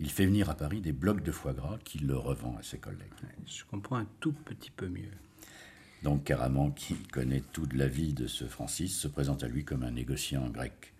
il 0.00 0.10
fait 0.10 0.26
venir 0.26 0.50
à 0.50 0.54
Paris 0.54 0.80
des 0.80 0.92
blocs 0.92 1.22
de 1.22 1.32
foie 1.32 1.52
gras 1.52 1.78
qu'il 1.84 2.06
le 2.06 2.16
revend 2.16 2.56
à 2.58 2.62
ses 2.62 2.78
collègues. 2.78 3.00
Je 3.46 3.64
comprends 3.64 3.96
un 3.96 4.08
tout 4.20 4.32
petit 4.32 4.70
peu 4.70 4.88
mieux. 4.88 5.12
Donc 6.02 6.24
Caraman, 6.24 6.74
qui 6.74 6.94
connaît 6.94 7.42
toute 7.52 7.72
la 7.72 7.88
vie 7.88 8.12
de 8.12 8.26
ce 8.26 8.44
Francis, 8.44 8.94
se 8.98 9.08
présente 9.08 9.42
à 9.42 9.48
lui 9.48 9.64
comme 9.64 9.84
un 9.84 9.92
négociant 9.92 10.48
grec. 10.50 10.92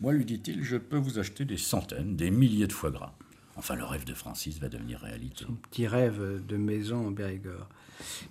Moi, 0.00 0.12
lui 0.14 0.24
dit-il, 0.24 0.64
je 0.64 0.76
peux 0.76 0.96
vous 0.96 1.18
acheter 1.18 1.44
des 1.44 1.58
centaines, 1.58 2.16
des 2.16 2.30
milliers 2.30 2.66
de 2.66 2.72
foie 2.72 2.90
gras. 2.90 3.14
Enfin, 3.60 3.74
le 3.74 3.84
rêve 3.84 4.04
de 4.04 4.14
Francis 4.14 4.58
va 4.58 4.70
devenir 4.70 5.00
réalité. 5.00 5.44
Petit 5.70 5.86
rêve 5.86 6.42
de 6.46 6.56
maison 6.56 7.08
en 7.08 7.12
Périgord. 7.12 7.68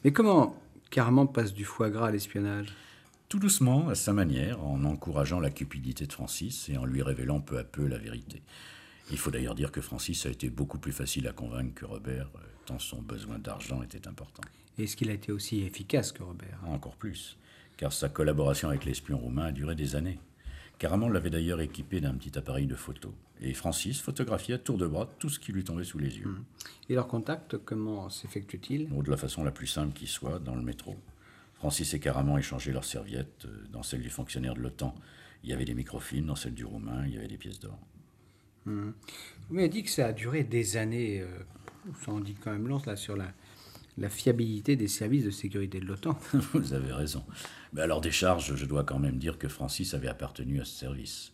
Mais 0.03 0.11
comment 0.11 0.59
Caraman 0.89 1.31
passe 1.31 1.53
du 1.53 1.65
foie 1.65 1.91
gras 1.91 2.07
à 2.07 2.11
l'espionnage? 2.11 2.73
Tout 3.29 3.37
doucement, 3.37 3.89
à 3.89 3.93
sa 3.93 4.11
manière, 4.11 4.59
en 4.65 4.83
encourageant 4.85 5.39
la 5.39 5.51
cupidité 5.51 6.07
de 6.07 6.13
Francis 6.13 6.67
et 6.69 6.77
en 6.77 6.85
lui 6.85 7.03
révélant 7.03 7.41
peu 7.41 7.59
à 7.59 7.63
peu 7.63 7.85
la 7.85 7.99
vérité. 7.99 8.41
Il 9.11 9.19
faut 9.19 9.29
d'ailleurs 9.29 9.53
dire 9.53 9.71
que 9.71 9.81
Francis 9.81 10.25
a 10.25 10.29
été 10.29 10.49
beaucoup 10.49 10.79
plus 10.79 10.93
facile 10.93 11.27
à 11.27 11.31
convaincre 11.31 11.75
que 11.75 11.85
Robert, 11.85 12.31
euh, 12.35 12.39
tant 12.65 12.79
son 12.79 12.99
besoin 12.99 13.37
d'argent 13.37 13.83
était 13.83 14.07
important. 14.07 14.41
Est-ce 14.79 14.95
qu'il 14.95 15.11
a 15.11 15.13
été 15.13 15.31
aussi 15.31 15.61
efficace 15.61 16.11
que 16.11 16.23
Robert? 16.23 16.59
Encore 16.65 16.95
plus, 16.95 17.37
car 17.77 17.93
sa 17.93 18.09
collaboration 18.09 18.69
avec 18.69 18.83
l'espion 18.83 19.19
roumain 19.19 19.45
a 19.45 19.51
duré 19.51 19.75
des 19.75 19.95
années. 19.95 20.17
Caraman 20.79 21.11
l'avait 21.11 21.29
d'ailleurs 21.29 21.59
équipé 21.61 21.99
d'un 22.01 22.13
petit 22.15 22.37
appareil 22.37 22.65
de 22.65 22.75
photo. 22.75 23.13
Et 23.41 23.53
Francis 23.53 23.99
photographiait 24.01 24.55
à 24.55 24.57
tour 24.57 24.77
de 24.77 24.87
bras 24.87 25.09
tout 25.19 25.29
ce 25.29 25.37
qui 25.39 25.51
lui 25.51 25.63
tombait 25.63 25.83
sous 25.83 25.99
les 25.99 26.17
yeux. 26.17 26.35
Et 26.89 26.95
leur 26.95 27.07
contact, 27.07 27.57
comment 27.57 28.09
s'effectue-t-il? 28.09 28.87
Bon, 28.87 29.03
de 29.03 29.11
la 29.11 29.17
façon 29.17 29.43
la 29.43 29.51
plus 29.51 29.67
simple 29.67 29.93
qui 29.93 30.07
soit, 30.07 30.39
dans 30.39 30.55
le 30.55 30.61
métro. 30.61 30.95
Francis 31.55 31.93
et 31.93 31.99
Caraman 31.99 32.37
échangeaient 32.39 32.71
leurs 32.71 32.85
serviettes. 32.85 33.45
euh, 33.45 33.65
Dans 33.71 33.83
celle 33.83 34.01
du 34.01 34.09
fonctionnaire 34.09 34.53
de 34.55 34.61
l'OTAN, 34.61 34.95
il 35.43 35.49
y 35.49 35.53
avait 35.53 35.65
des 35.65 35.73
microfilms. 35.73 36.25
Dans 36.25 36.35
celle 36.35 36.53
du 36.53 36.63
Roumain, 36.65 37.05
il 37.05 37.13
y 37.13 37.17
avait 37.17 37.27
des 37.27 37.37
pièces 37.37 37.59
d'or. 37.59 37.77
Vous 38.65 38.93
m'avez 39.49 39.69
dit 39.69 39.83
que 39.83 39.89
ça 39.89 40.07
a 40.07 40.13
duré 40.13 40.43
des 40.43 40.77
années. 40.77 41.21
euh, 41.21 41.27
ça 42.05 42.11
en 42.11 42.19
dit 42.19 42.35
quand 42.35 42.51
même 42.51 42.67
long 42.67 42.81
là, 42.85 42.95
sur 42.95 43.17
la, 43.17 43.33
la 43.99 44.09
fiabilité 44.09 44.75
des 44.75 44.87
services 44.87 45.25
de 45.25 45.29
sécurité 45.29 45.79
de 45.79 45.85
l'OTAN. 45.85 46.17
Vous 46.53 46.73
avez 46.73 46.93
raison. 46.93 47.23
Mais 47.73 47.81
alors 47.81 48.01
des 48.01 48.11
charges, 48.11 48.55
je 48.55 48.65
dois 48.65 48.83
quand 48.83 48.99
même 48.99 49.17
dire 49.17 49.37
que 49.37 49.47
Francis 49.47 49.93
avait 49.93 50.07
appartenu 50.07 50.61
à 50.61 50.65
ce 50.65 50.77
service. 50.77 51.33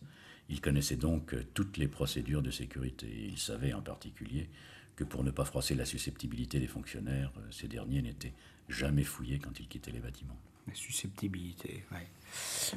Il 0.50 0.62
connaissait 0.62 0.96
donc 0.96 1.34
euh, 1.34 1.44
toutes 1.54 1.78
les 1.78 1.88
procédures 1.88 2.42
de 2.42 2.52
sécurité. 2.52 3.08
Il 3.30 3.38
savait 3.38 3.74
en 3.74 3.82
particulier 3.82 4.50
que 4.96 5.04
pour 5.04 5.24
ne 5.24 5.32
pas 5.32 5.46
froisser 5.46 5.76
la 5.76 5.86
susceptibilité 5.86 6.60
des 6.60 6.68
fonctionnaires, 6.68 7.32
euh, 7.38 7.42
ces 7.52 7.68
derniers 7.68 8.02
n'étaient 8.02 8.34
jamais 8.70 9.04
fouillés 9.04 9.40
quand 9.40 9.60
ils 9.60 9.68
quittaient 9.68 9.92
les 9.92 10.00
bâtiments. 10.00 10.40
La 10.68 10.74
susceptibilité. 10.74 11.84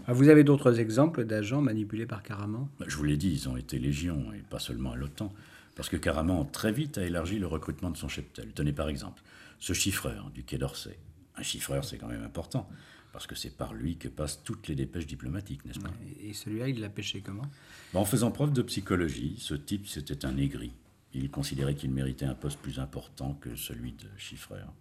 Ah, 0.07 0.12
Vous 0.12 0.29
avez 0.29 0.44
d'autres 0.44 0.79
exemples 0.79 1.24
d'agents 1.24 1.62
manipulés 1.62 2.07
par 2.07 2.22
Caraman 2.22 2.68
Bah, 2.79 2.87
Je 2.88 2.96
vous 2.96 3.05
l'ai 3.05 3.16
dit, 3.16 3.31
ils 3.33 3.48
ont 3.48 3.57
été 3.57 3.79
légion, 3.79 4.33
et 4.33 4.38
pas 4.40 4.59
seulement 4.59 4.92
à 4.92 4.96
l'OTAN, 4.96 5.33
parce 5.74 5.88
que 5.88 5.96
Caraman 5.96 6.44
très 6.51 6.70
vite 6.72 6.98
a 6.98 7.05
élargi 7.05 7.38
le 7.38 7.46
recrutement 7.46 7.90
de 7.90 7.96
son 7.96 8.09
cheptel. 8.09 8.53
Tenez 8.55 8.72
par 8.72 8.88
exemple, 8.88 9.22
ce 9.59 9.72
chiffreur 9.72 10.31
du 10.35 10.44
Quai 10.44 10.59
d'Orsay. 10.59 10.98
Un 11.37 11.42
chiffreur, 11.42 11.85
c'est 11.85 11.96
quand 11.98 12.09
même 12.09 12.24
important, 12.24 12.68
parce 13.12 13.27
que 13.27 13.35
c'est 13.35 13.57
par 13.57 13.72
lui 13.72 13.96
que 13.96 14.09
passent 14.09 14.42
toutes 14.44 14.68
les 14.68 14.74
dépêches 14.74 15.07
diplomatiques, 15.07 15.64
n'est-ce 15.64 15.81
pas? 15.81 15.90
Et 16.22 16.35
celui-là, 16.35 16.68
il 16.68 16.81
l'a 16.81 16.90
pêché 16.90 17.22
comment? 17.22 17.46
Bah, 17.94 18.01
En 18.01 18.05
faisant 18.05 18.31
preuve 18.31 18.53
de 18.53 18.62
psychologie, 18.62 19.37
ce 19.38 19.55
type, 19.55 19.87
c'était 19.87 20.27
un 20.27 20.37
aigri. 20.37 20.72
Il 21.14 21.31
considérait 21.31 21.74
qu'il 21.74 21.90
méritait 21.90 22.27
un 22.27 22.35
poste 22.35 22.59
plus 22.59 22.79
important 22.81 23.33
que 23.40 23.57
celui 23.57 23.92
de 23.92 24.07
chiffreur. 24.18 24.72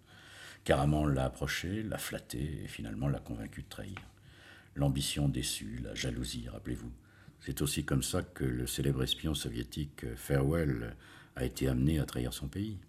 Caraman 0.67 1.07
l'a 1.07 1.23
approché, 1.23 1.81
l'a 1.81 1.97
flatté 1.97 2.59
et 2.61 2.67
finalement 2.67 3.07
l'a 3.07 3.21
convaincu 3.21 3.61
de 3.61 3.69
trahir. 3.69 4.01
L'ambition 4.75 5.29
déçue, 5.29 5.79
la 5.81 5.95
jalousie, 5.95 6.49
rappelez-vous. 6.49 6.91
C'est 7.39 7.61
aussi 7.61 7.85
comme 7.85 8.03
ça 8.03 8.21
que 8.21 8.43
le 8.43 8.67
célèbre 8.67 9.01
espion 9.01 9.33
soviétique 9.33 10.03
Farewell 10.17 10.93
a 11.37 11.45
été 11.45 11.69
amené 11.69 11.99
à 11.99 12.05
trahir 12.05 12.33
son 12.33 12.49
pays. 12.49 12.79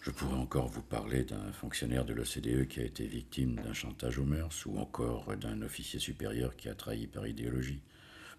Je 0.00 0.12
pourrais 0.12 0.38
encore 0.38 0.68
vous 0.68 0.80
parler 0.80 1.24
d'un 1.24 1.50
fonctionnaire 1.50 2.04
de 2.04 2.14
l'OCDE 2.14 2.68
qui 2.68 2.78
a 2.78 2.84
été 2.84 3.04
victime 3.04 3.56
d'un 3.56 3.72
chantage 3.72 4.20
aux 4.20 4.24
mœurs, 4.24 4.64
ou 4.66 4.78
encore 4.78 5.36
d'un 5.36 5.60
officier 5.62 5.98
supérieur 5.98 6.54
qui 6.54 6.68
a 6.68 6.74
trahi 6.76 7.08
par 7.08 7.26
idéologie. 7.26 7.82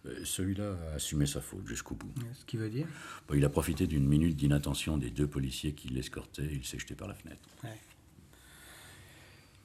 Euh, 0.05 0.23
celui-là 0.23 0.77
a 0.91 0.95
assumé 0.95 1.25
sa 1.25 1.41
faute 1.41 1.67
jusqu'au 1.67 1.95
bout. 1.95 2.13
Ce 2.33 2.45
qui 2.45 2.55
veut 2.55 2.69
dire 2.69 2.87
il 3.35 3.43
a 3.43 3.49
profité 3.49 3.87
d'une 3.87 4.07
minute 4.07 4.37
d'inattention 4.37 4.97
des 4.97 5.09
deux 5.09 5.27
policiers 5.27 5.73
qui 5.73 5.89
l'escortaient 5.89 6.45
et 6.45 6.53
il 6.53 6.65
s'est 6.65 6.79
jeté 6.79 6.95
par 6.95 7.09
la 7.09 7.13
fenêtre. 7.13 7.41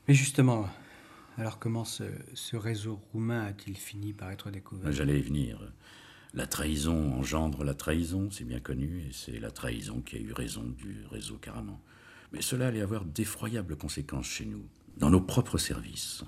Mais 0.06 0.14
justement, 0.14 0.68
alors 1.38 1.58
comment 1.58 1.84
ce, 1.84 2.04
réseau 2.56 3.00
roumain 3.12 3.46
a-t-il 3.46 3.76
fini 3.76 4.12
par 4.12 4.30
être 4.30 4.50
découvert? 4.50 4.92
J'allais 4.92 5.18
y 5.18 5.22
venir. 5.22 5.60
La 6.34 6.46
trahison 6.46 7.14
engendre 7.14 7.64
la 7.64 7.74
trahison, 7.74 8.28
c'est 8.30 8.44
bien 8.44 8.60
connu, 8.60 9.00
et 9.08 9.12
c'est 9.12 9.38
la 9.38 9.50
trahison 9.50 10.00
qui 10.00 10.16
a 10.16 10.18
eu 10.18 10.32
raison 10.32 10.64
du 10.64 11.04
réseau 11.10 11.36
Caraman. 11.36 11.78
Mais 12.32 12.42
cela 12.42 12.68
allait 12.68 12.82
avoir 12.82 13.04
d'effroyables 13.04 13.76
conséquences 13.76 14.26
chez 14.26 14.44
nous, 14.44 14.64
dans 14.96 15.10
nos 15.10 15.20
propres 15.20 15.58
services. 15.58 16.24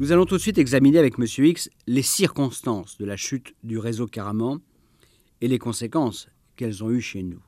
Nous 0.00 0.10
allons 0.10 0.26
tout 0.26 0.34
de 0.34 0.40
suite 0.40 0.58
examiner 0.58 0.98
avec 0.98 1.20
M. 1.20 1.26
X 1.46 1.70
les 1.86 2.02
circonstances 2.02 2.98
de 2.98 3.04
la 3.04 3.16
chute 3.16 3.54
du 3.62 3.78
réseau 3.78 4.08
Caraman 4.08 4.58
et 5.40 5.46
les 5.46 5.60
conséquences 5.60 6.28
qu'elles 6.56 6.82
ont 6.82 6.90
eues 6.90 7.00
chez 7.00 7.22
nous. 7.22 7.40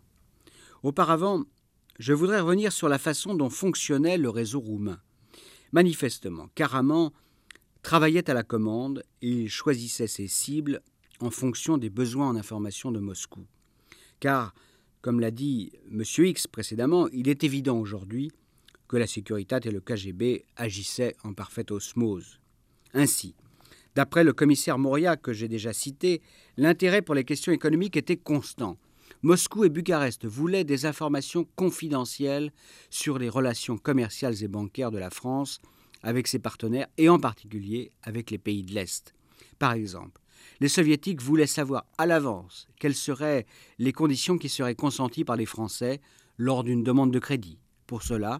Auparavant, 0.85 1.43
je 1.99 2.13
voudrais 2.13 2.39
revenir 2.39 2.71
sur 2.71 2.89
la 2.89 2.99
façon 2.99 3.35
dont 3.35 3.51
fonctionnait 3.51 4.17
le 4.17 4.31
réseau 4.31 4.61
roumain. 4.61 5.01
Manifestement, 5.73 6.49
Caraman 6.55 7.11
travaillait 7.83 8.31
à 8.31 8.35
la 8.35 8.45
commande 8.45 9.03
et 9.23 9.29
il 9.29 9.51
choisissait 9.51 10.07
ses 10.07 10.29
cibles 10.29 10.83
en 11.19 11.31
fonction 11.31 11.79
des 11.79 11.91
besoins 11.91 12.29
en 12.29 12.37
information 12.37 12.93
de 12.93 13.01
Moscou. 13.01 13.45
Car, 14.21 14.55
comme 15.03 15.19
l'a 15.19 15.33
dit 15.33 15.73
M. 15.91 16.05
X 16.19 16.47
précédemment, 16.47 17.09
il 17.09 17.29
est 17.29 17.43
évident 17.43 17.77
aujourd'hui 17.77 18.31
que 18.89 18.97
la 18.97 19.07
Sécuritat 19.07 19.61
et 19.65 19.71
le 19.71 19.81
KGB 19.81 20.45
agissaient 20.57 21.17
en 21.25 21.33
parfaite 21.33 21.71
osmose. 21.71 22.41
Ainsi, 22.95 23.35
d'après 23.95 24.25
le 24.25 24.33
commissaire 24.33 24.79
Moria 24.79 25.17
que 25.17 25.33
j'ai 25.33 25.49
déjà 25.49 25.73
cité, 25.73 26.23
l'intérêt 26.57 27.03
pour 27.03 27.15
les 27.15 27.25
questions 27.25 27.53
économiques 27.53 27.97
était 27.97 28.17
constant. 28.17 28.79
Moscou 29.23 29.65
et 29.65 29.71
Bucarest 29.71 30.27
voulaient 30.27 30.65
des 30.65 30.87
informations 30.87 31.47
confidentielles 31.57 32.53
sur 32.91 33.19
les 33.19 33.29
relations 33.29 33.79
commerciales 33.79 34.43
et 34.43 34.49
bancaires 34.49 34.91
de 34.91 34.99
la 34.99 35.11
France 35.11 35.61
avec 36.03 36.29
ses 36.29 36.39
partenaires 36.39 36.87
et 36.99 37.09
en 37.09 37.19
particulier 37.19 37.91
avec 38.03 38.31
les 38.31 38.39
pays 38.39 38.63
de 38.63 38.73
l'Est. 38.73 39.15
Par 39.59 39.73
exemple, 39.73 40.21
les 40.61 40.69
soviétiques 40.69 41.23
voulaient 41.23 41.47
savoir 41.47 41.87
à 41.99 42.07
l'avance 42.07 42.69
quelles 42.79 42.95
seraient 42.95 43.47
les 43.79 43.93
conditions 43.93 44.39
qui 44.39 44.49
seraient 44.49 44.75
consenties 44.75 45.25
par 45.25 45.37
les 45.37 45.47
Français 45.47 46.01
lors 46.39 46.65
d'une 46.65 46.83
demande 46.83 47.13
de 47.13 47.19
crédit. 47.19 47.59
Pour 47.87 48.03
cela, 48.03 48.39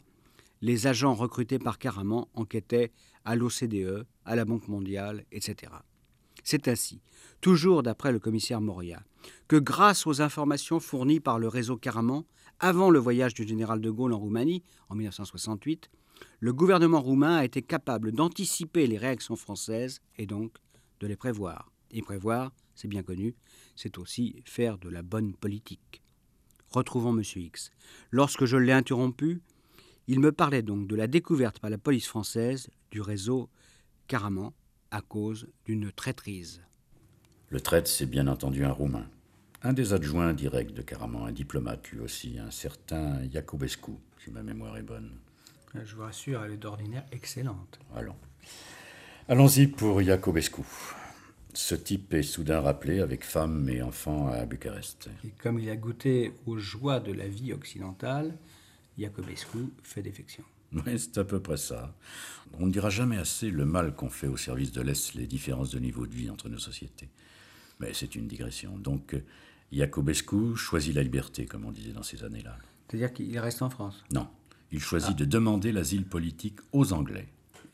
les 0.67 0.89
agents 0.89 1.15
recrutés 1.15 1.61
par 1.61 1.79
Caraman 1.79 2.27
enquêtaient 2.35 2.91
à 3.25 3.37
l'OCDE, 3.37 4.05
à 4.25 4.35
la 4.35 4.45
Banque 4.45 4.67
mondiale, 4.67 5.25
etc. 5.31 5.73
C'est 6.43 6.67
ainsi, 6.67 7.01
toujours 7.41 7.85
d'après 7.85 8.11
le 8.11 8.19
commissaire 8.19 8.61
Moria, 8.61 9.01
que 9.47 9.55
grâce 9.55 10.09
aux 10.09 10.23
informations 10.23 10.81
fournies 10.81 11.21
par 11.21 11.39
le 11.39 11.47
réseau 11.47 11.77
Caraman 11.77 12.25
avant 12.59 12.91
le 12.91 12.99
voyage 12.99 13.33
du 13.33 13.47
général 13.47 13.81
de 13.81 13.91
Gaulle 13.91 14.13
en 14.13 14.19
Roumanie 14.19 14.65
en 14.89 14.97
1968, 14.97 15.89
le 16.41 16.53
gouvernement 16.53 17.01
roumain 17.01 17.37
a 17.37 17.45
été 17.45 17.63
capable 17.63 18.11
d'anticiper 18.11 18.89
les 18.89 18.99
réactions 18.99 19.37
françaises 19.37 20.01
et 20.17 20.27
donc 20.27 20.57
de 20.99 21.07
les 21.07 21.17
prévoir. 21.17 21.71
Et 21.93 22.03
prévoir, 22.03 22.53
c'est 22.75 22.89
bien 22.89 23.05
connu, 23.05 23.37
c'est 23.77 23.99
aussi 23.99 24.43
faire 24.45 24.79
de 24.79 24.89
la 24.89 25.03
bonne 25.03 25.33
politique. 25.33 26.03
Retrouvons 26.71 27.17
M. 27.17 27.23
X. 27.37 27.71
Lorsque 28.11 28.47
je 28.47 28.57
l'ai 28.57 28.73
interrompu, 28.73 29.41
il 30.09 30.21
me 30.21 30.33
parlait 30.33 30.63
donc 30.63 30.87
de 30.87 30.97
la 30.97 31.07
découverte 31.07 31.59
par 31.59 31.71
la 31.71 31.79
police 31.79 32.07
française 32.07 32.69
du 32.91 33.01
réseau 33.01 33.49
Caraman 34.07 34.53
à 34.91 35.01
cause 35.01 35.49
d'une 35.65 35.91
traîtrise. 35.91 36.63
Le 37.49 37.61
traître, 37.61 37.89
c'est 37.89 38.07
bien 38.07 38.27
entendu 38.29 38.65
un 38.65 38.73
Roumain. 38.73 39.09
Un 39.63 39.73
des 39.73 39.93
adjoints 39.93 40.33
directs 40.33 40.75
de 40.75 40.83
Caraman, 40.83 41.27
un 41.27 41.33
diplomate 41.33 41.91
lui 41.91 42.01
aussi, 42.01 42.39
un 42.39 42.51
certain 42.51 43.23
Iacobescu, 43.25 43.93
si 44.23 44.31
ma 44.31 44.43
mémoire 44.43 44.77
est 44.77 44.83
bonne. 44.83 45.11
Je 45.75 45.97
vous 45.97 46.03
rassure, 46.03 46.45
elle 46.45 46.53
est 46.53 46.57
d'ordinaire 46.57 47.05
excellente. 47.13 47.79
Allons. 47.95 48.17
Allons-y 49.29 49.67
pour 49.67 50.01
Iacobescu. 50.01 50.63
Ce 51.53 51.75
type 51.75 52.15
est 52.15 52.23
soudain 52.23 52.61
rappelé 52.61 53.01
avec 53.01 53.25
femme 53.25 53.69
et 53.69 53.83
enfants 53.83 54.29
à 54.29 54.45
Bucarest. 54.45 55.09
Et 55.25 55.31
comme 55.43 55.59
il 55.59 55.69
a 55.71 55.77
goûté 55.77 56.33
aux 56.47 56.59
joies 56.59 57.01
de 57.01 57.13
la 57.13 57.27
vie 57.27 57.53
occidentale, 57.53 58.37
Iacobescu 58.99 59.59
fait 59.83 60.03
défection. 60.03 60.45
Oui, 60.73 60.99
c'est 60.99 61.19
à 61.19 61.25
peu 61.25 61.41
près 61.41 61.57
ça. 61.57 61.95
On 62.59 62.67
ne 62.67 62.73
dira 62.73 62.91
jamais 62.91 63.17
assez 63.19 63.51
le 63.51 63.65
mal 63.65 63.95
qu'ont 63.95 64.09
fait 64.11 64.27
au 64.27 64.37
service 64.37 64.73
de 64.73 64.83
l'Est 64.83 65.15
les 65.15 65.27
différences 65.27 65.71
de 65.71 65.79
niveau 65.79 66.07
de 66.07 66.15
vie 66.15 66.29
entre 66.31 66.49
nos 66.49 66.59
sociétés. 66.59 67.09
Mais 67.79 67.93
c'est 67.93 68.15
une 68.15 68.27
digression. 68.27 68.77
Donc, 68.79 69.15
Iacobescu 69.73 70.57
choisit 70.57 70.95
la 70.95 71.03
liberté, 71.03 71.47
comme 71.47 71.65
on 71.65 71.73
disait 71.73 71.93
dans 71.93 72.03
ces 72.03 72.25
années-là. 72.25 72.57
C'est-à-dire 72.89 73.13
qu'il 73.13 73.39
reste 73.39 73.63
en 73.63 73.71
France? 73.71 74.05
Non, 74.13 74.29
il 74.73 74.81
choisit 74.81 75.17
de 75.17 75.25
demander 75.25 75.73
l'asile 75.73 76.05
politique 76.05 76.59
aux 76.73 76.93
Anglais. 76.93 77.29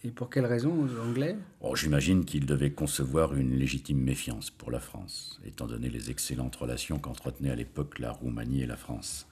Et 0.04 0.10
pour 0.10 0.30
quelle 0.30 0.46
raison 0.46 0.72
aux 0.82 1.00
Anglais? 1.00 1.36
Oh, 1.60 1.76
J'imagine 1.76 2.24
qu'il 2.24 2.44
devait 2.44 2.72
concevoir 2.72 3.34
une 3.34 3.56
légitime 3.56 4.00
méfiance 4.00 4.50
pour 4.50 4.72
la 4.72 4.80
France, 4.80 5.40
étant 5.44 5.66
donné 5.66 5.88
les 5.88 6.10
excellentes 6.10 6.56
relations 6.56 6.98
qu'entretenaient 6.98 7.50
à 7.50 7.54
l'époque 7.56 8.00
la 8.00 8.10
Roumanie 8.10 8.62
et 8.62 8.66
la 8.66 8.76
France. 8.76 9.28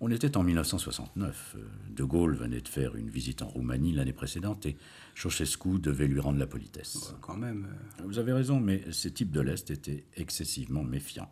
On 0.00 0.10
était 0.12 0.36
en 0.36 0.44
1969. 0.44 1.56
euh, 1.56 1.62
De 1.90 2.04
Gaulle 2.04 2.36
venait 2.36 2.60
de 2.60 2.68
faire 2.68 2.94
une 2.94 3.08
visite 3.10 3.42
en 3.42 3.48
Roumanie 3.48 3.92
l'année 3.92 4.12
précédente 4.12 4.64
et 4.66 4.76
Ceausescu 5.16 5.80
devait 5.80 6.06
lui 6.06 6.20
rendre 6.20 6.38
la 6.38 6.46
politesse. 6.46 7.14
Quand 7.20 7.36
même. 7.36 7.66
euh, 8.00 8.02
Vous 8.04 8.18
avez 8.18 8.32
raison, 8.32 8.60
mais 8.60 8.82
ces 8.92 9.10
types 9.12 9.32
de 9.32 9.40
l'Est 9.40 9.70
étaient 9.70 10.04
excessivement 10.16 10.84
méfiants. 10.84 11.30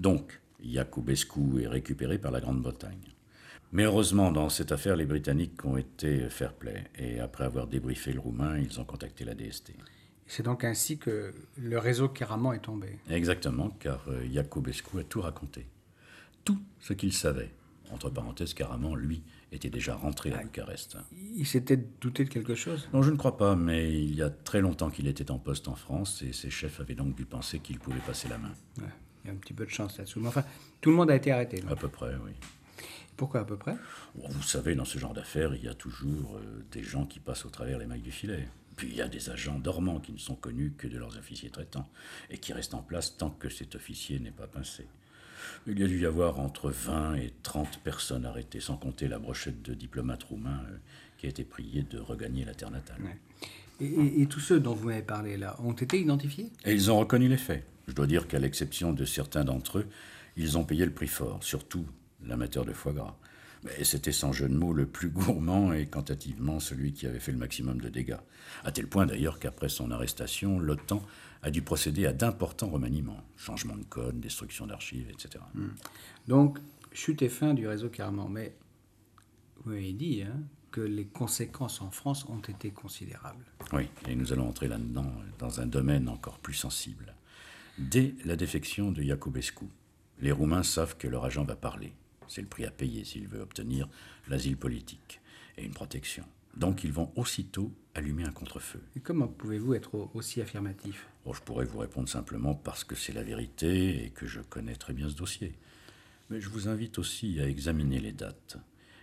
Donc, 0.00 0.40
Iacobescu 0.64 1.62
est 1.62 1.68
récupéré 1.68 2.18
par 2.18 2.32
la 2.32 2.40
Grande-Bretagne. 2.40 2.98
Mais 3.70 3.84
heureusement, 3.84 4.32
dans 4.32 4.48
cette 4.48 4.72
affaire, 4.72 4.96
les 4.96 5.06
Britanniques 5.06 5.64
ont 5.64 5.76
été 5.76 6.28
fair-play, 6.28 6.90
et 6.98 7.20
après 7.20 7.44
avoir 7.44 7.66
débriefé 7.68 8.12
le 8.12 8.20
Roumain, 8.20 8.58
ils 8.58 8.78
ont 8.80 8.84
contacté 8.84 9.24
la 9.24 9.34
DST. 9.34 9.72
C'est 10.26 10.42
donc 10.42 10.64
ainsi 10.64 10.98
que 10.98 11.32
le 11.56 11.78
réseau 11.78 12.08
Caraman 12.08 12.54
est 12.54 12.60
tombé. 12.60 12.98
Exactement, 13.08 13.70
car 13.80 14.04
euh, 14.08 14.24
Iacobescu 14.26 14.98
a 14.98 15.04
tout 15.04 15.20
raconté. 15.20 15.66
Tout 16.44 16.58
ce 16.80 16.92
qu'il 16.92 17.12
savait. 17.12 17.52
Entre 17.92 18.10
parenthèses, 18.10 18.54
Caraman, 18.54 18.94
lui, 18.96 19.22
était 19.52 19.70
déjà 19.70 19.94
rentré 19.94 20.32
à 20.32 20.42
Bucarest. 20.42 20.96
Il 21.36 21.46
s'était 21.46 21.76
douté 21.76 22.24
de 22.24 22.30
quelque 22.30 22.54
chose? 22.54 22.88
Non, 22.92 23.02
je 23.02 23.10
ne 23.10 23.16
crois 23.16 23.36
pas, 23.36 23.54
mais 23.54 23.92
il 23.92 24.14
y 24.14 24.22
a 24.22 24.30
très 24.30 24.60
longtemps 24.60 24.90
qu'il 24.90 25.06
était 25.08 25.30
en 25.30 25.38
poste 25.38 25.68
en 25.68 25.74
France, 25.74 26.22
et 26.22 26.32
ses 26.32 26.50
chefs 26.50 26.80
avaient 26.80 26.94
donc 26.94 27.14
dû 27.14 27.24
penser 27.26 27.58
qu'il 27.58 27.78
pouvait 27.78 28.00
passer 28.00 28.28
la 28.28 28.38
main. 28.38 28.52
Ouais, 28.78 28.88
Il 29.24 29.28
y 29.28 29.30
a 29.30 29.34
un 29.34 29.36
petit 29.36 29.52
peu 29.52 29.66
de 29.66 29.70
chance 29.70 29.98
là-dessous. 29.98 30.20
Mais 30.20 30.28
enfin, 30.28 30.44
tout 30.80 30.90
le 30.90 30.96
monde 30.96 31.10
a 31.10 31.16
été 31.16 31.30
arrêté. 31.30 31.62
À 31.68 31.76
peu 31.76 31.88
près, 31.88 32.14
oui. 32.24 32.32
Pourquoi 33.16 33.40
à 33.40 33.44
peu 33.44 33.58
près? 33.58 33.76
Bon, 34.14 34.26
vous 34.28 34.42
savez, 34.42 34.74
dans 34.74 34.86
ce 34.86 34.98
genre 34.98 35.12
d'affaires, 35.12 35.54
il 35.54 35.62
y 35.62 35.68
a 35.68 35.74
toujours 35.74 36.36
euh, 36.36 36.64
des 36.72 36.82
gens 36.82 37.04
qui 37.04 37.20
passent 37.20 37.44
au 37.44 37.50
travers 37.50 37.78
les 37.78 37.86
mailles 37.86 38.00
du 38.00 38.10
filet. 38.10 38.48
Puis 38.76 38.88
il 38.88 38.96
y 38.96 39.02
a 39.02 39.08
des 39.08 39.28
agents 39.28 39.58
dormants 39.58 40.00
qui 40.00 40.12
ne 40.12 40.18
sont 40.18 40.34
connus 40.34 40.72
que 40.78 40.88
de 40.88 40.96
leurs 40.96 41.18
officiers 41.18 41.50
traitants 41.50 41.88
et 42.30 42.38
qui 42.38 42.54
restent 42.54 42.72
en 42.74 42.82
place 42.82 43.18
tant 43.18 43.30
que 43.30 43.50
cet 43.50 43.74
officier 43.74 44.18
n'est 44.18 44.30
pas 44.30 44.46
pincé. 44.46 44.86
Il 45.66 45.78
y 45.78 45.82
a 45.84 45.86
dû 45.86 46.00
y 46.00 46.06
avoir 46.06 46.40
entre 46.40 46.70
20 46.70 47.14
et 47.16 47.32
30 47.42 47.78
personnes 47.78 48.24
arrêtées, 48.26 48.60
sans 48.60 48.76
compter 48.76 49.08
la 49.08 49.18
brochette 49.18 49.62
de 49.62 49.74
diplomates 49.74 50.22
roumains 50.24 50.60
euh, 50.70 50.76
qui 51.18 51.26
a 51.26 51.28
été 51.28 51.44
priée 51.44 51.82
de 51.82 51.98
regagner 51.98 52.44
la 52.44 52.54
terre 52.54 52.70
natale. 52.70 52.96
Ouais. 53.02 53.18
et, 53.80 53.86
et- 53.86 54.22
et 54.22 54.26
tous 54.26 54.40
ceux 54.40 54.60
dont 54.60 54.74
vous 54.74 54.88
m'avez 54.88 55.02
parlé 55.02 55.36
là 55.36 55.56
ont 55.62 55.72
été 55.72 56.00
identifiés? 56.00 56.50
Et 56.64 56.72
ils 56.72 56.90
ont 56.90 56.98
reconnu 56.98 57.28
les 57.28 57.36
faits. 57.36 57.64
Je 57.88 57.92
dois 57.94 58.06
dire 58.06 58.28
qu'à 58.28 58.38
l'exception 58.38 58.92
de 58.92 59.04
certains 59.04 59.44
d'entre 59.44 59.78
eux, 59.78 59.86
ils 60.36 60.56
ont 60.58 60.64
payé 60.64 60.84
le 60.84 60.92
prix 60.92 61.08
fort, 61.08 61.42
surtout 61.42 61.84
l'amateur 62.24 62.64
de 62.64 62.72
foie 62.72 62.92
gras. 62.92 63.16
Mais 63.64 63.84
c'était 63.84 64.12
sans 64.12 64.32
jeu 64.32 64.48
de 64.48 64.54
mots 64.54 64.72
le 64.72 64.86
plus 64.86 65.08
gourmand 65.08 65.72
et 65.72 65.86
quantitativement 65.86 66.58
celui 66.58 66.92
qui 66.92 67.06
avait 67.06 67.20
fait 67.20 67.30
le 67.32 67.38
maximum 67.38 67.80
de 67.80 67.88
dégâts. 67.88 68.16
À 68.64 68.72
tel 68.72 68.86
point 68.88 69.06
d'ailleurs 69.06 69.38
qu'après 69.38 69.68
son 69.68 69.90
arrestation, 69.92 70.58
l'OTAN 70.58 71.00
a 71.42 71.50
dû 71.50 71.62
procéder 71.62 72.06
à 72.06 72.12
d'importants 72.12 72.68
remaniements. 72.68 73.22
Changement 73.36 73.76
de 73.76 73.84
code, 73.84 74.20
destruction 74.20 74.66
d'archives, 74.66 75.10
etc. 75.10 75.44
Donc, 76.28 76.58
chute 76.92 77.22
et 77.22 77.28
fin 77.28 77.54
du 77.54 77.66
réseau 77.66 77.88
Caraman. 77.88 78.28
Mais 78.30 78.54
vous 79.64 79.72
avez 79.72 79.92
dit 79.92 80.22
hein, 80.22 80.40
que 80.70 80.80
les 80.80 81.06
conséquences 81.06 81.80
en 81.80 81.90
France 81.90 82.26
ont 82.28 82.40
été 82.40 82.70
considérables. 82.70 83.44
Oui, 83.72 83.88
et 84.08 84.14
nous 84.14 84.32
allons 84.32 84.48
entrer 84.48 84.68
là-dedans 84.68 85.12
dans 85.38 85.60
un 85.60 85.66
domaine 85.66 86.08
encore 86.08 86.38
plus 86.38 86.54
sensible. 86.54 87.14
Dès 87.78 88.14
la 88.24 88.36
défection 88.36 88.92
de 88.92 89.02
Iacobescu, 89.02 89.66
les 90.20 90.32
Roumains 90.32 90.62
savent 90.62 90.96
que 90.96 91.08
leur 91.08 91.24
agent 91.24 91.44
va 91.44 91.56
parler. 91.56 91.92
C'est 92.28 92.42
le 92.42 92.48
prix 92.48 92.64
à 92.64 92.70
payer 92.70 93.04
s'il 93.04 93.26
veut 93.26 93.40
obtenir 93.40 93.88
l'asile 94.28 94.56
politique 94.56 95.20
et 95.58 95.64
une 95.64 95.74
protection. 95.74 96.24
Donc 96.56 96.84
ils 96.84 96.92
vont 96.92 97.10
aussitôt 97.16 97.72
allumer 97.94 98.24
un 98.24 98.30
contre-feu. 98.32 98.80
Et 98.96 99.00
comment 99.00 99.28
pouvez-vous 99.28 99.74
être 99.74 99.94
au- 99.94 100.10
aussi 100.14 100.40
affirmatif? 100.40 101.08
Bon, 101.24 101.32
je 101.32 101.40
pourrais 101.42 101.64
vous 101.64 101.78
répondre 101.78 102.08
simplement 102.08 102.54
parce 102.54 102.84
que 102.84 102.94
c'est 102.94 103.12
la 103.12 103.22
vérité 103.22 104.04
et 104.04 104.10
que 104.10 104.26
je 104.26 104.40
connais 104.40 104.74
très 104.76 104.92
bien 104.92 105.08
ce 105.08 105.14
dossier. 105.14 105.54
Mais 106.30 106.40
je 106.40 106.48
vous 106.48 106.68
invite 106.68 106.98
aussi 106.98 107.40
à 107.40 107.48
examiner 107.48 108.00
les 108.00 108.12
dates. 108.12 108.56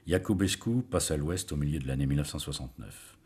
Iacobescu 0.07 0.81
passe 0.89 1.11
à 1.11 1.17
l'ouest 1.17 1.51
au 1.51 1.55
milieu 1.55 1.79
de 1.79 1.87
l'année 1.87 2.05
1969. 2.07 3.17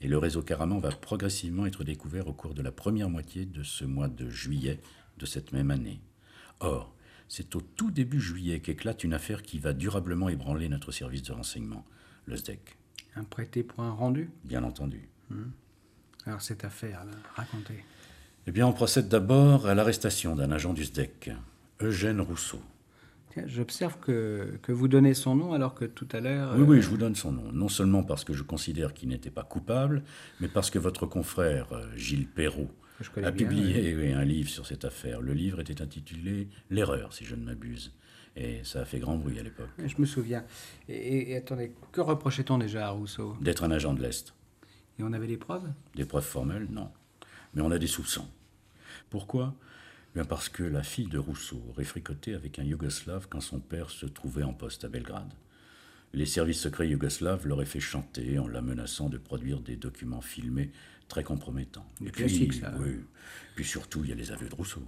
Et 0.00 0.08
le 0.08 0.18
réseau 0.18 0.42
Caraman 0.42 0.80
va 0.80 0.90
progressivement 0.90 1.66
être 1.66 1.84
découvert 1.84 2.26
au 2.26 2.32
cours 2.32 2.54
de 2.54 2.62
la 2.62 2.72
première 2.72 3.08
moitié 3.10 3.46
de 3.46 3.62
ce 3.62 3.84
mois 3.84 4.08
de 4.08 4.28
juillet 4.28 4.80
de 5.18 5.26
cette 5.26 5.52
même 5.52 5.70
année. 5.70 6.00
Or, 6.60 6.94
c'est 7.28 7.54
au 7.56 7.60
tout 7.60 7.90
début 7.90 8.20
juillet 8.20 8.60
qu'éclate 8.60 9.04
une 9.04 9.14
affaire 9.14 9.42
qui 9.42 9.58
va 9.58 9.72
durablement 9.72 10.28
ébranler 10.28 10.68
notre 10.68 10.92
service 10.92 11.22
de 11.22 11.32
renseignement, 11.32 11.86
le 12.26 12.36
SDEC, 12.36 12.76
Un 13.16 13.24
prêté 13.24 13.62
pour 13.62 13.80
un 13.84 13.92
rendu 13.92 14.30
bien 14.44 14.64
entendu. 14.64 15.08
Alors, 16.26 16.42
cette 16.42 16.64
affaire, 16.64 17.04
racontez. 17.34 17.84
Eh 18.46 18.52
bien, 18.52 18.66
on 18.66 18.72
procède 18.72 19.08
d'abord 19.08 19.66
à 19.66 19.74
l'arrestation 19.74 20.36
d'un 20.36 20.50
agent 20.50 20.74
du 20.74 20.84
SDEC, 20.84 21.30
Eugène 21.80 22.20
Rousseau. 22.20 22.60
J'observe 23.46 23.98
que, 23.98 24.58
que 24.62 24.70
vous 24.70 24.86
donnez 24.86 25.14
son 25.14 25.34
nom 25.34 25.52
alors 25.54 25.74
que 25.74 25.84
tout 25.84 26.06
à 26.12 26.20
l'heure. 26.20 26.52
Oui, 26.54 26.62
euh, 26.62 26.64
oui, 26.64 26.82
je 26.82 26.88
vous 26.88 26.96
donne 26.96 27.16
son 27.16 27.32
nom. 27.32 27.50
Non 27.52 27.68
seulement 27.68 28.04
parce 28.04 28.22
que 28.22 28.32
je 28.32 28.42
considère 28.42 28.94
qu'il 28.94 29.08
n'était 29.08 29.30
pas 29.30 29.42
coupable, 29.42 30.02
mais 30.40 30.48
parce 30.48 30.70
que 30.70 30.78
votre 30.78 31.06
confrère, 31.06 31.72
euh, 31.72 31.86
Gilles 31.96 32.28
Perrault, 32.28 32.70
a 33.16 33.30
bien, 33.30 33.32
publié 33.32 33.96
oui, 33.96 34.12
un 34.12 34.24
livre 34.24 34.48
sur 34.48 34.66
cette 34.66 34.84
affaire. 34.84 35.20
Le 35.20 35.32
livre 35.32 35.60
était 35.60 35.82
intitulé 35.82 36.48
L'erreur, 36.70 37.12
si 37.12 37.24
je 37.24 37.34
ne 37.34 37.44
m'abuse. 37.44 37.92
Et 38.36 38.64
ça 38.64 38.80
a 38.80 38.84
fait 38.84 38.98
grand 38.98 39.16
bruit 39.16 39.38
à 39.38 39.42
l'époque. 39.42 39.68
Je 39.78 39.94
me 39.98 40.06
souviens. 40.06 40.44
Et, 40.88 41.36
attendez, 41.36 41.72
que 41.92 42.00
reprochait-on 42.00 42.58
déjà 42.58 42.88
à 42.88 42.90
Rousseau? 42.90 43.36
D'être 43.40 43.62
un 43.64 43.70
agent 43.70 43.94
de 43.94 44.02
l'Est. 44.02 44.34
Et 44.98 45.02
on 45.02 45.12
avait 45.12 45.26
des 45.26 45.36
preuves? 45.36 45.70
Des 45.94 46.04
preuves 46.04 46.24
formelles 46.24 46.66
Non. 46.70 46.90
Mais 47.54 47.62
on 47.62 47.70
a 47.70 47.78
des 47.78 47.86
soupçons. 47.86 48.28
Pourquoi? 49.10 49.54
Eh 49.60 50.18
Bien 50.18 50.24
parce 50.24 50.48
que 50.48 50.62
la 50.62 50.82
fille 50.82 51.08
de 51.08 51.18
Rousseau 51.18 51.62
aurait 51.70 51.84
fricoté 51.84 52.34
avec 52.34 52.58
un 52.58 52.64
Yougoslave 52.64 53.28
quand 53.28 53.40
son 53.40 53.60
père 53.60 53.90
se 53.90 54.06
trouvait 54.06 54.42
en 54.42 54.52
poste 54.52 54.84
à 54.84 54.88
Belgrade. 54.88 55.32
Les 56.12 56.26
services 56.26 56.60
secrets 56.60 56.88
yougoslaves 56.88 57.44
l'auraient 57.44 57.66
fait 57.66 57.80
chanter 57.80 58.38
en 58.38 58.46
la 58.46 58.62
menaçant 58.62 59.08
de 59.08 59.18
produire 59.18 59.58
des 59.60 59.74
documents 59.74 60.20
filmés 60.20 60.70
très 61.08 61.24
compromettants. 61.24 61.86
Et 62.04 62.10
puis, 62.10 62.52
ça. 62.52 62.72
oui. 62.78 63.00
Puis 63.56 63.64
surtout, 63.64 64.04
il 64.04 64.10
y 64.10 64.12
a 64.12 64.16
les 64.16 64.30
aveux 64.30 64.48
de 64.48 64.54
Rousseau. 64.54 64.82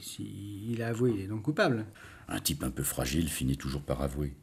Si 0.00 0.70
il 0.70 0.82
a 0.82 0.88
avoué, 0.88 1.12
il 1.14 1.20
est 1.20 1.26
donc 1.26 1.42
coupable. 1.42 1.86
Un 2.28 2.40
type 2.40 2.62
un 2.62 2.70
peu 2.70 2.82
fragile 2.82 3.28
finit 3.28 3.56
toujours 3.56 3.82
par 3.82 4.02
avouer. 4.02 4.34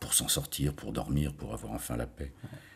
Pour 0.00 0.14
s'en 0.14 0.28
sortir, 0.28 0.74
pour 0.74 0.92
dormir, 0.92 1.34
pour 1.34 1.52
avoir 1.54 1.72
enfin 1.72 1.96
la 1.96 2.06
paix. 2.06 2.32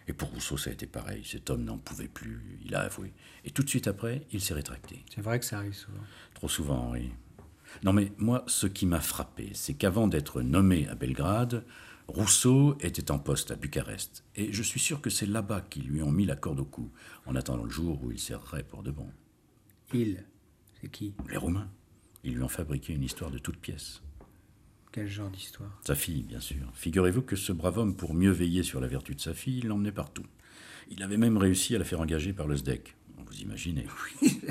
Et 0.07 0.13
pour 0.13 0.31
Rousseau, 0.31 0.57
ça 0.57 0.71
a 0.71 0.73
été 0.73 0.87
pareil. 0.87 1.23
Cet 1.25 1.51
homme 1.51 1.65
n'en 1.65 1.77
pouvait 1.77 2.09
plus. 2.09 2.59
Il 2.65 2.75
a 2.75 2.81
avoué. 2.81 3.13
Et 3.45 3.51
tout 3.51 3.63
de 3.63 3.69
suite 3.69 3.89
après, 3.89 4.27
il 4.33 4.41
s'est 4.41 4.55
rétracté. 4.55 5.05
C'est 5.15 5.21
vrai 5.21 5.39
que 5.39 5.45
ça 5.45 5.59
arrive 5.59 5.75
souvent. 5.75 6.01
Trop 6.35 6.49
souvent, 6.49 6.93
oui. 6.93 7.11
Non, 7.83 7.93
mais 7.93 8.13
moi, 8.17 8.45
ce 8.47 8.67
qui 8.67 8.87
m'a 8.87 9.01
frappé, 9.01 9.51
c'est 9.53 9.75
qu'avant 9.75 10.09
d'être 10.09 10.41
nommé 10.41 10.89
à 10.89 10.95
Belgrade, 10.95 11.67
Rousseau 12.07 12.79
était 12.81 13.11
en 13.11 13.19
poste 13.19 13.51
à 13.51 13.57
Bucarest. 13.57 14.25
Et 14.35 14.51
je 14.53 14.63
suis 14.63 14.81
sûr 14.81 15.03
que 15.03 15.11
c'est 15.11 15.27
là-bas 15.27 15.61
qu'ils 15.61 15.87
lui 15.87 16.01
ont 16.03 16.11
mis 16.11 16.25
la 16.25 16.37
corde 16.37 16.61
au 16.61 16.65
cou, 16.65 16.91
en 17.27 17.37
attendant 17.37 17.65
le 17.65 17.71
jour 17.71 18.03
où 18.03 18.11
il 18.11 18.19
serrerait 18.19 18.63
pour 18.63 18.83
de 18.83 18.91
bon. 18.91 19.11
Il, 19.93 20.25
c'est 20.81 20.89
qui? 20.89 21.15
Les 21.29 21.37
Roumains, 21.37 21.71
ils 22.25 22.35
lui 22.35 22.43
ont 22.43 22.49
fabriqué 22.49 22.93
une 22.93 23.03
histoire 23.03 23.31
de 23.31 23.39
toutes 23.39 23.59
pièces. 23.59 24.03
Quel 24.93 25.09
genre 25.09 25.31
d'histoire? 25.31 25.81
Sa 25.87 25.95
fille, 25.95 26.23
bien 26.23 26.41
sûr. 26.41 26.71
Figurez-vous 26.75 27.23
que 27.23 27.37
ce 27.37 27.53
brave 27.53 27.79
homme, 27.79 27.97
pour 27.97 28.15
mieux 28.15 28.31
veiller 28.31 28.63
sur 28.63 28.81
la 28.81 28.89
vertu 28.89 29.15
de 29.15 29.21
sa 29.21 29.35
fille, 29.35 29.61
l'emmenait 29.61 29.93
partout. 29.93 30.25
Il 30.91 31.03
avait 31.03 31.19
même 31.19 31.37
réussi 31.37 31.77
à 31.77 31.79
la 31.79 31.85
faire 31.85 32.01
engager 32.01 32.33
par 32.33 32.47
le 32.47 32.57
SDEC. 32.57 32.97
Vous 33.27 33.41
imaginez. 33.41 33.85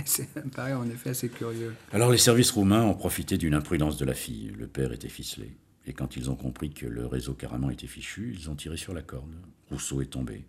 Ça 0.05 0.23
me 0.35 0.51
paraît 0.51 0.73
en 0.73 0.87
effet 0.89 1.09
assez 1.09 1.29
curieux. 1.29 1.73
Alors 1.91 2.11
les 2.11 2.19
services 2.19 2.51
roumains 2.51 2.83
ont 2.83 2.93
profité 2.93 3.37
d'une 3.39 3.55
imprudence 3.55 3.97
de 3.97 4.05
la 4.05 4.13
fille. 4.13 4.51
Le 4.55 4.67
père 4.67 4.91
était 4.91 5.09
ficelé. 5.09 5.57
Et 5.87 5.93
quand 5.93 6.15
ils 6.15 6.29
ont 6.29 6.35
compris 6.35 6.69
que 6.69 6.85
le 6.85 7.07
réseau 7.07 7.33
Caraman 7.33 7.71
était 7.71 7.87
fichu, 7.87 8.35
ils 8.37 8.49
ont 8.51 8.55
tiré 8.55 8.77
sur 8.77 8.93
la 8.93 9.01
corde. 9.01 9.33
Rousseau 9.71 10.01
est 10.01 10.11
tombé. 10.11 10.45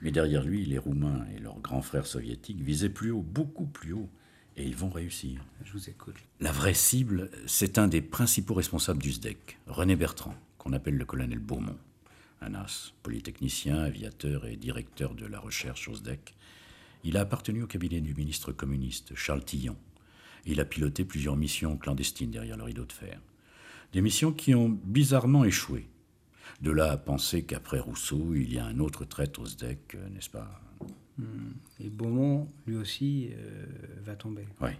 Mais 0.00 0.10
derrière 0.10 0.44
lui, 0.44 0.64
les 0.64 0.78
Roumains 0.78 1.26
et 1.36 1.40
leurs 1.40 1.58
grands 1.60 1.82
frères 1.82 2.06
soviétiques 2.06 2.60
visaient 2.60 2.88
plus 2.88 3.10
haut, 3.10 3.22
beaucoup 3.22 3.66
plus 3.66 3.92
haut. 3.92 4.08
Et 4.56 4.64
ils 4.64 4.76
vont 4.76 4.88
réussir. 4.88 5.44
Je 5.64 5.72
vous 5.72 5.90
écoute. 5.90 6.16
La 6.40 6.50
vraie 6.50 6.74
cible, 6.74 7.30
c'est 7.46 7.78
un 7.78 7.88
des 7.88 8.00
principaux 8.00 8.54
responsables 8.54 9.02
du 9.02 9.12
SDEC, 9.12 9.58
René 9.66 9.96
Bertrand, 9.96 10.34
qu'on 10.56 10.72
appelle 10.72 10.96
le 10.96 11.04
colonel 11.04 11.38
Beaumont. 11.38 11.78
Un 12.40 12.54
as, 12.54 12.92
polytechnicien, 13.02 13.76
aviateur 13.82 14.46
et 14.46 14.56
directeur 14.56 15.14
de 15.14 15.26
la 15.26 15.38
recherche 15.38 15.88
au 15.88 15.94
SDEC. 15.94 16.34
Il 17.04 17.16
a 17.16 17.20
appartenu 17.20 17.62
au 17.62 17.66
cabinet 17.66 18.00
du 18.00 18.14
ministre 18.14 18.52
communiste, 18.52 19.14
Charles 19.14 19.44
Tillon. 19.44 19.76
Il 20.46 20.60
a 20.60 20.64
piloté 20.64 21.04
plusieurs 21.04 21.36
missions 21.36 21.76
clandestines 21.76 22.30
derrière 22.30 22.56
le 22.56 22.64
rideau 22.64 22.84
de 22.84 22.92
fer. 22.92 23.20
Des 23.92 24.00
missions 24.00 24.32
qui 24.32 24.54
ont 24.54 24.68
bizarrement 24.68 25.44
échoué. 25.44 25.88
De 26.62 26.70
là 26.70 26.92
à 26.92 26.96
penser 26.96 27.44
qu'après 27.44 27.78
Rousseau, 27.78 28.34
il 28.34 28.52
y 28.52 28.58
a 28.58 28.64
un 28.64 28.78
autre 28.78 29.04
traître 29.04 29.40
au 29.40 29.46
SDEC, 29.46 29.94
euh, 29.94 30.08
n'est-ce 30.08 30.30
pas. 30.30 30.60
Et 31.80 31.88
Beaumont, 31.88 32.48
lui 32.66 32.76
aussi, 32.76 33.30
euh, 33.32 33.66
va 34.04 34.16
tomber. 34.16 34.46
Oui. 34.60 34.70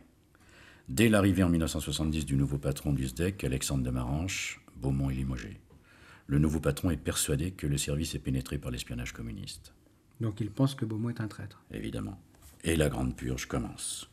Dès 0.88 1.08
l'arrivée 1.08 1.42
en 1.42 1.48
1970 1.48 2.26
du 2.26 2.36
nouveau 2.36 2.58
patron 2.58 2.92
du 2.92 3.08
SDEC, 3.08 3.42
Alexandre 3.44 3.82
de 3.82 3.90
Maranche, 3.90 4.60
Beaumont 4.76 5.10
est 5.10 5.14
limogé. 5.14 5.58
Le 6.26 6.38
nouveau 6.38 6.60
patron 6.60 6.90
est 6.90 6.96
persuadé 6.96 7.52
que 7.52 7.66
le 7.66 7.78
service 7.78 8.14
est 8.14 8.20
pénétré 8.20 8.58
par 8.58 8.70
l'espionnage 8.70 9.12
communiste. 9.12 9.72
Donc 10.20 10.40
il 10.40 10.50
pense 10.50 10.74
que 10.74 10.84
Beaumont 10.84 11.10
est 11.10 11.20
un 11.20 11.28
traître. 11.28 11.64
Évidemment. 11.72 12.20
Et 12.64 12.76
la 12.76 12.88
grande 12.88 13.16
purge 13.16 13.46
commence. 13.46 14.10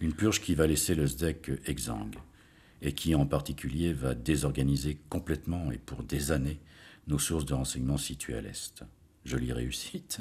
Une 0.00 0.12
purge 0.12 0.40
qui 0.40 0.54
va 0.54 0.66
laisser 0.66 0.94
le 0.94 1.06
SDEC 1.06 1.52
exsangue 1.66 2.16
et 2.82 2.92
qui 2.92 3.14
en 3.14 3.26
particulier 3.26 3.92
va 3.92 4.14
désorganiser 4.14 4.98
complètement 5.08 5.70
et 5.70 5.78
pour 5.78 6.02
des 6.02 6.32
années 6.32 6.60
nos 7.06 7.18
sources 7.18 7.46
de 7.46 7.54
renseignement 7.54 7.96
situées 7.96 8.34
à 8.34 8.40
l'Est. 8.40 8.84
Jolie 9.24 9.52
réussite 9.52 10.20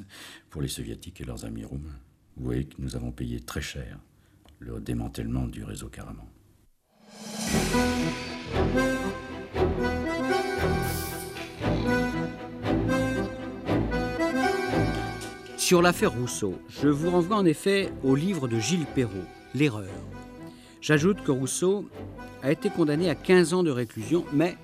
pour 0.49 0.61
les 0.61 0.67
soviétiques 0.67 1.21
et 1.21 1.25
leurs 1.25 1.45
amis 1.45 1.65
roumains. 1.65 1.99
Vous 2.37 2.45
voyez 2.45 2.65
que 2.65 2.75
nous 2.79 2.95
avons 2.95 3.11
payé 3.11 3.39
très 3.39 3.61
cher 3.61 3.99
le 4.59 4.79
démantèlement 4.79 5.47
du 5.47 5.63
réseau 5.63 5.89
Caraman. 5.89 6.25
Sur 15.57 15.81
l'affaire 15.81 16.11
Rousseau, 16.11 16.61
je 16.69 16.89
vous 16.89 17.09
renvoie 17.09 17.37
en 17.37 17.45
effet 17.45 17.91
au 18.03 18.15
livre 18.15 18.47
de 18.47 18.59
Gilles 18.59 18.85
Perrault, 18.93 19.25
L'erreur. 19.55 19.89
J'ajoute 20.81 21.23
que 21.23 21.31
Rousseau 21.31 21.89
a 22.43 22.51
été 22.51 22.69
condamné 22.69 23.09
à 23.09 23.15
15 23.15 23.53
ans 23.53 23.63
de 23.63 23.71
réclusion, 23.71 24.25
mais 24.33 24.57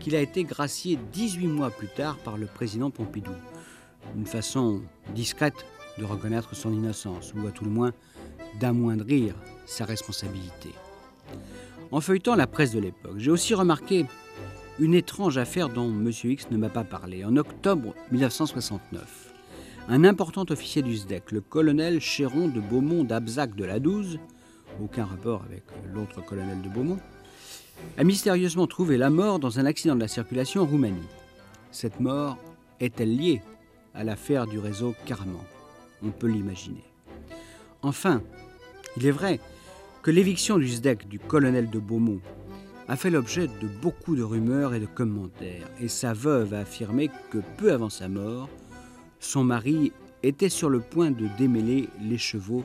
qu'il 0.00 0.16
a 0.16 0.20
été 0.20 0.44
gracié 0.44 0.98
18 1.12 1.46
mois 1.46 1.70
plus 1.70 1.88
tard 1.88 2.16
par 2.18 2.36
le 2.36 2.46
président 2.46 2.90
Pompidou. 2.90 3.32
Une 4.14 4.26
façon 4.26 4.82
discrète 5.14 5.66
de 5.98 6.04
reconnaître 6.04 6.54
son 6.54 6.72
innocence, 6.72 7.32
ou 7.34 7.46
à 7.46 7.50
tout 7.50 7.64
le 7.64 7.70
moins 7.70 7.92
d'amoindrir 8.60 9.34
sa 9.64 9.84
responsabilité. 9.84 10.70
En 11.90 12.00
feuilletant 12.00 12.34
la 12.34 12.46
presse 12.46 12.72
de 12.72 12.80
l'époque, 12.80 13.18
j'ai 13.18 13.30
aussi 13.30 13.54
remarqué 13.54 14.06
une 14.78 14.94
étrange 14.94 15.38
affaire 15.38 15.68
dont 15.68 15.88
M. 15.88 16.10
X 16.24 16.50
ne 16.50 16.58
m'a 16.58 16.68
pas 16.68 16.84
parlé. 16.84 17.24
En 17.24 17.36
octobre 17.36 17.94
1969, 18.10 19.32
un 19.88 20.04
important 20.04 20.44
officier 20.50 20.82
du 20.82 20.96
SDEC, 20.96 21.32
le 21.32 21.40
colonel 21.40 22.00
Chéron 22.00 22.48
de 22.48 22.60
Beaumont 22.60 23.04
d'Abzac 23.04 23.54
de 23.54 23.64
la 23.64 23.78
12, 23.78 24.18
aucun 24.82 25.04
rapport 25.04 25.42
avec 25.44 25.62
l'autre 25.94 26.24
colonel 26.24 26.60
de 26.60 26.68
Beaumont, 26.68 26.98
a 27.96 28.04
mystérieusement 28.04 28.66
trouvé 28.66 28.96
la 28.96 29.10
mort 29.10 29.38
dans 29.38 29.58
un 29.58 29.66
accident 29.66 29.94
de 29.94 30.00
la 30.00 30.08
circulation 30.08 30.62
en 30.62 30.66
Roumanie. 30.66 31.08
Cette 31.70 32.00
mort 32.00 32.36
est-elle 32.80 33.16
liée 33.16 33.42
à 33.96 34.04
l'affaire 34.04 34.46
du 34.46 34.58
réseau 34.58 34.94
Caraman 35.06 35.42
On 36.02 36.10
peut 36.10 36.28
l'imaginer. 36.28 36.84
Enfin, 37.82 38.22
il 38.96 39.06
est 39.06 39.10
vrai 39.10 39.40
que 40.02 40.10
l'éviction 40.10 40.58
du 40.58 40.68
SDEC 40.68 41.08
du 41.08 41.18
colonel 41.18 41.70
de 41.70 41.78
Beaumont 41.78 42.20
a 42.88 42.96
fait 42.96 43.10
l'objet 43.10 43.48
de 43.48 43.66
beaucoup 43.82 44.14
de 44.14 44.22
rumeurs 44.22 44.74
et 44.74 44.80
de 44.80 44.86
commentaires, 44.86 45.66
et 45.80 45.88
sa 45.88 46.12
veuve 46.12 46.54
a 46.54 46.60
affirmé 46.60 47.10
que 47.30 47.38
peu 47.56 47.72
avant 47.72 47.90
sa 47.90 48.08
mort, 48.08 48.48
son 49.18 49.42
mari 49.42 49.92
était 50.22 50.48
sur 50.48 50.70
le 50.70 50.80
point 50.80 51.10
de 51.10 51.26
démêler 51.38 51.88
les 52.00 52.18
chevaux 52.18 52.64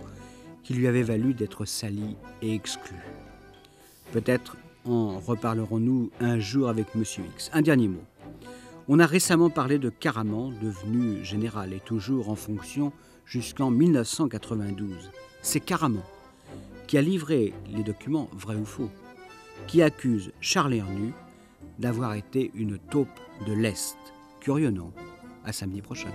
qui 0.63 0.73
lui 0.73 0.87
avaient 0.87 1.01
valu 1.01 1.33
d'être 1.33 1.65
salis 1.65 2.15
et 2.41 2.53
exclus. 2.53 3.03
Peut-être 4.11 4.57
en 4.85 5.19
reparlerons-nous 5.19 6.11
un 6.19 6.39
jour 6.39 6.69
avec 6.69 6.95
Monsieur 6.95 7.23
X. 7.35 7.49
Un 7.53 7.61
dernier 7.61 7.87
mot. 7.87 8.03
On 8.87 8.99
a 8.99 9.05
récemment 9.05 9.49
parlé 9.49 9.77
de 9.77 9.89
Caraman, 9.89 10.53
devenu 10.61 11.23
général 11.23 11.73
et 11.73 11.79
toujours 11.79 12.29
en 12.29 12.35
fonction 12.35 12.91
jusqu'en 13.25 13.71
1992. 13.71 15.11
C'est 15.41 15.59
Caraman 15.59 16.01
qui 16.87 16.97
a 16.97 17.01
livré 17.01 17.53
les 17.69 17.83
documents 17.83 18.29
vrais 18.33 18.55
ou 18.55 18.65
faux, 18.65 18.89
qui 19.65 19.81
accuse 19.81 20.33
Charles 20.41 20.73
Hernu 20.73 21.13
d'avoir 21.79 22.15
été 22.15 22.51
une 22.53 22.77
taupe 22.77 23.07
de 23.47 23.53
l'Est. 23.53 23.95
Curieux, 24.41 24.71
non? 24.71 24.91
À 25.45 25.53
samedi 25.53 25.81
prochain. 25.81 26.09